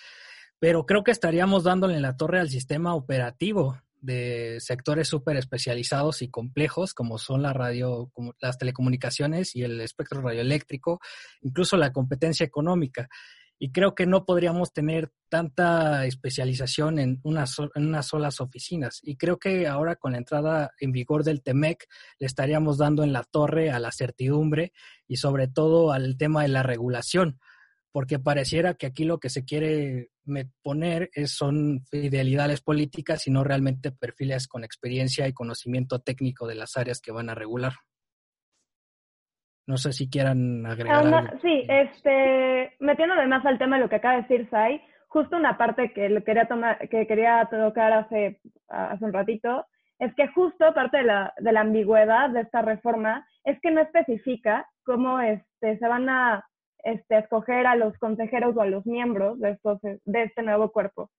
Pero 0.60 0.86
creo 0.86 1.04
que 1.04 1.12
estaríamos 1.12 1.64
dándole 1.64 1.96
en 1.96 2.02
la 2.02 2.18
torre 2.18 2.40
al 2.40 2.50
sistema 2.50 2.96
operativo 2.96 3.78
de 4.00 4.58
sectores 4.60 5.08
súper 5.08 5.38
especializados 5.38 6.22
y 6.22 6.30
complejos 6.30 6.94
como 6.94 7.18
son 7.18 7.42
la 7.42 7.54
radio, 7.54 8.12
las 8.40 8.58
telecomunicaciones 8.58 9.56
y 9.56 9.64
el 9.64 9.82
espectro 9.82 10.22
radioeléctrico, 10.22 11.00
incluso 11.42 11.78
la 11.78 11.92
competencia 11.92 12.46
económica. 12.46 13.10
Y 13.60 13.72
creo 13.72 13.96
que 13.96 14.06
no 14.06 14.24
podríamos 14.24 14.72
tener 14.72 15.12
tanta 15.30 16.06
especialización 16.06 17.00
en, 17.00 17.20
una 17.24 17.46
en 17.74 17.88
unas 17.88 18.08
solas 18.08 18.40
oficinas. 18.40 19.00
Y 19.02 19.18
creo 19.18 19.40
que 19.40 19.68
ahora 19.68 19.96
con 19.96 20.12
la 20.12 20.20
entrada 20.20 20.72
en 20.80 20.92
vigor 20.92 21.24
del 21.24 21.42
TEMEC 21.42 21.88
le 22.20 22.28
estaríamos 22.28 22.78
dando 22.78 23.04
en 23.04 23.14
la 23.14 23.24
torre 23.24 23.72
a 23.72 23.80
la 23.80 23.92
certidumbre 23.92 24.74
y 25.08 25.18
sobre 25.18 25.48
todo 25.48 25.92
al 25.92 26.18
tema 26.18 26.44
de 26.44 26.50
la 26.50 26.62
regulación 26.62 27.40
porque 27.98 28.20
pareciera 28.20 28.76
que 28.76 28.86
aquí 28.86 29.06
lo 29.06 29.20
que 29.20 29.32
se 29.32 29.44
quiere 29.44 30.12
poner 30.62 31.10
es, 31.14 31.32
son 31.32 31.82
fidelidades 31.90 32.62
políticas 32.62 33.28
y 33.28 33.32
no 33.32 33.44
realmente 33.44 33.92
perfiles 33.92 34.48
con 34.48 34.64
experiencia 34.64 35.28
y 35.28 35.34
conocimiento 35.34 36.00
técnico 36.00 36.48
de 36.48 36.56
las 36.56 36.78
áreas 36.78 37.02
que 37.02 37.12
van 37.12 37.30
a 37.30 37.36
regular. 37.36 37.74
No 39.66 39.78
sé 39.78 39.92
si 39.92 40.10
quieran 40.10 40.66
agregar 40.66 41.06
algo. 41.06 41.40
Sí, 41.42 41.66
este, 41.68 42.76
metiendo 42.80 43.16
además 43.16 43.46
al 43.46 43.58
tema 43.58 43.76
de 43.76 43.84
lo 43.84 43.90
que 43.90 43.98
acaba 43.98 44.16
de 44.16 44.22
decir 44.22 44.50
Sai, 44.50 44.82
justo 45.08 45.36
una 45.36 45.58
parte 45.58 45.92
que 45.92 46.24
quería, 46.24 46.46
tomar, 46.46 46.88
que 46.90 47.06
quería 47.06 47.48
tocar 47.52 47.92
hace, 47.92 48.40
hace 48.70 49.06
un 49.06 49.14
ratito, 49.14 49.66
es 50.00 50.14
que 50.16 50.28
justo 50.30 50.74
parte 50.74 50.98
de 50.98 51.04
la, 51.04 51.34
de 51.38 51.52
la 51.52 51.62
ambigüedad 51.62 52.30
de 52.30 52.42
esta 52.42 52.62
reforma 52.62 53.28
es 53.44 53.60
que 53.62 53.72
no 53.72 53.82
especifica 53.82 54.70
cómo 54.84 55.20
este, 55.20 55.78
se 55.78 55.88
van 55.88 56.08
a 56.10 56.46
este, 56.84 57.18
escoger 57.20 57.68
a 57.68 57.76
los 57.76 57.98
consejeros 57.98 58.56
o 58.56 58.62
a 58.62 58.66
los 58.66 58.86
miembros 58.86 59.40
de, 59.40 59.52
estos, 59.52 59.80
de 59.82 60.24
este 60.24 60.42
nuevo 60.44 60.72
cuerpo. 60.72 61.10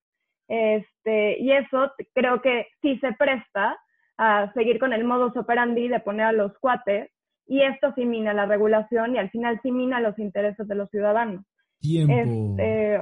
Este, 0.49 1.41
y 1.41 1.53
eso 1.53 1.93
creo 2.15 2.41
que 2.41 2.67
sí 2.81 2.99
se 3.01 3.13
presta 3.13 3.79
a 4.17 4.53
seguir 4.55 4.79
con 4.79 4.93
el 4.93 5.05
modus 5.05 5.37
operandi 5.37 5.89
de 5.89 6.01
poner 6.01 6.27
a 6.27 6.33
los 6.33 6.57
cuates 6.59 7.11
y 7.47 7.63
esto 7.63 7.93
sí 7.95 8.05
mina 8.05 8.35
la 8.35 8.47
regulación 8.47 9.15
y 9.15 9.19
al 9.19 9.31
final 9.31 9.61
sí 9.63 9.71
mina 9.71 10.01
los 10.01 10.19
intereses 10.19 10.67
de 10.67 10.75
los 10.75 10.91
ciudadanos. 10.91 11.45
Tiempo. 11.81 12.13
Este, 12.13 12.99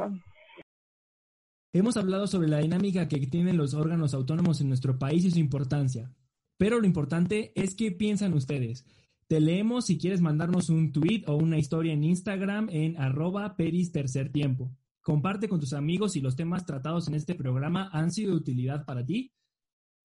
Hemos 1.73 1.97
hablado 1.97 2.27
sobre 2.27 2.49
la 2.49 2.59
dinámica 2.59 3.07
que 3.07 3.19
tienen 3.27 3.59
los 3.59 3.75
órganos 3.75 4.14
autónomos 4.14 4.61
en 4.61 4.69
nuestro 4.69 4.99
país 4.99 5.25
y 5.25 5.31
su 5.31 5.38
importancia. 5.38 6.11
Pero 6.57 6.81
lo 6.81 6.87
importante 6.87 7.53
es 7.55 7.75
qué 7.75 7.92
piensan 7.92 8.33
ustedes. 8.33 8.87
Te 9.29 9.41
leemos 9.41 9.87
si 9.87 9.99
quieres 9.99 10.21
mandarnos 10.21 10.69
un 10.69 10.93
tweet 10.93 11.25
o 11.27 11.35
una 11.37 11.59
historia 11.59 11.93
en 11.93 12.05
Instagram 12.05 12.69
en 12.71 12.97
arroba 12.97 13.57
peris 13.57 13.91
tercer 13.91 14.31
tiempo. 14.31 14.71
Comparte 15.03 15.49
con 15.49 15.59
tus 15.59 15.73
amigos 15.73 16.12
si 16.12 16.21
los 16.21 16.37
temas 16.37 16.65
tratados 16.65 17.09
en 17.09 17.15
este 17.15 17.35
programa 17.35 17.89
han 17.93 18.12
sido 18.12 18.33
de 18.33 18.37
utilidad 18.39 18.85
para 18.85 19.05
ti. 19.05 19.33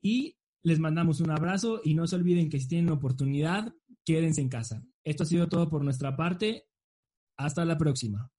Y 0.02 0.38
les 0.64 0.80
mandamos 0.80 1.22
un 1.22 1.30
abrazo 1.30 1.82
y 1.84 1.94
no 1.94 2.08
se 2.08 2.16
olviden 2.16 2.50
que 2.50 2.60
si 2.60 2.68
tienen 2.68 2.92
oportunidad, 2.92 3.74
quédense 4.06 4.42
en 4.42 4.50
casa. 4.50 4.84
Esto 5.04 5.24
ha 5.24 5.28
sido 5.28 5.48
todo 5.48 5.70
por 5.70 5.84
nuestra 5.84 6.16
parte. 6.16 6.68
Hasta 7.38 7.66
la 7.66 7.78
próxima. 7.78 8.32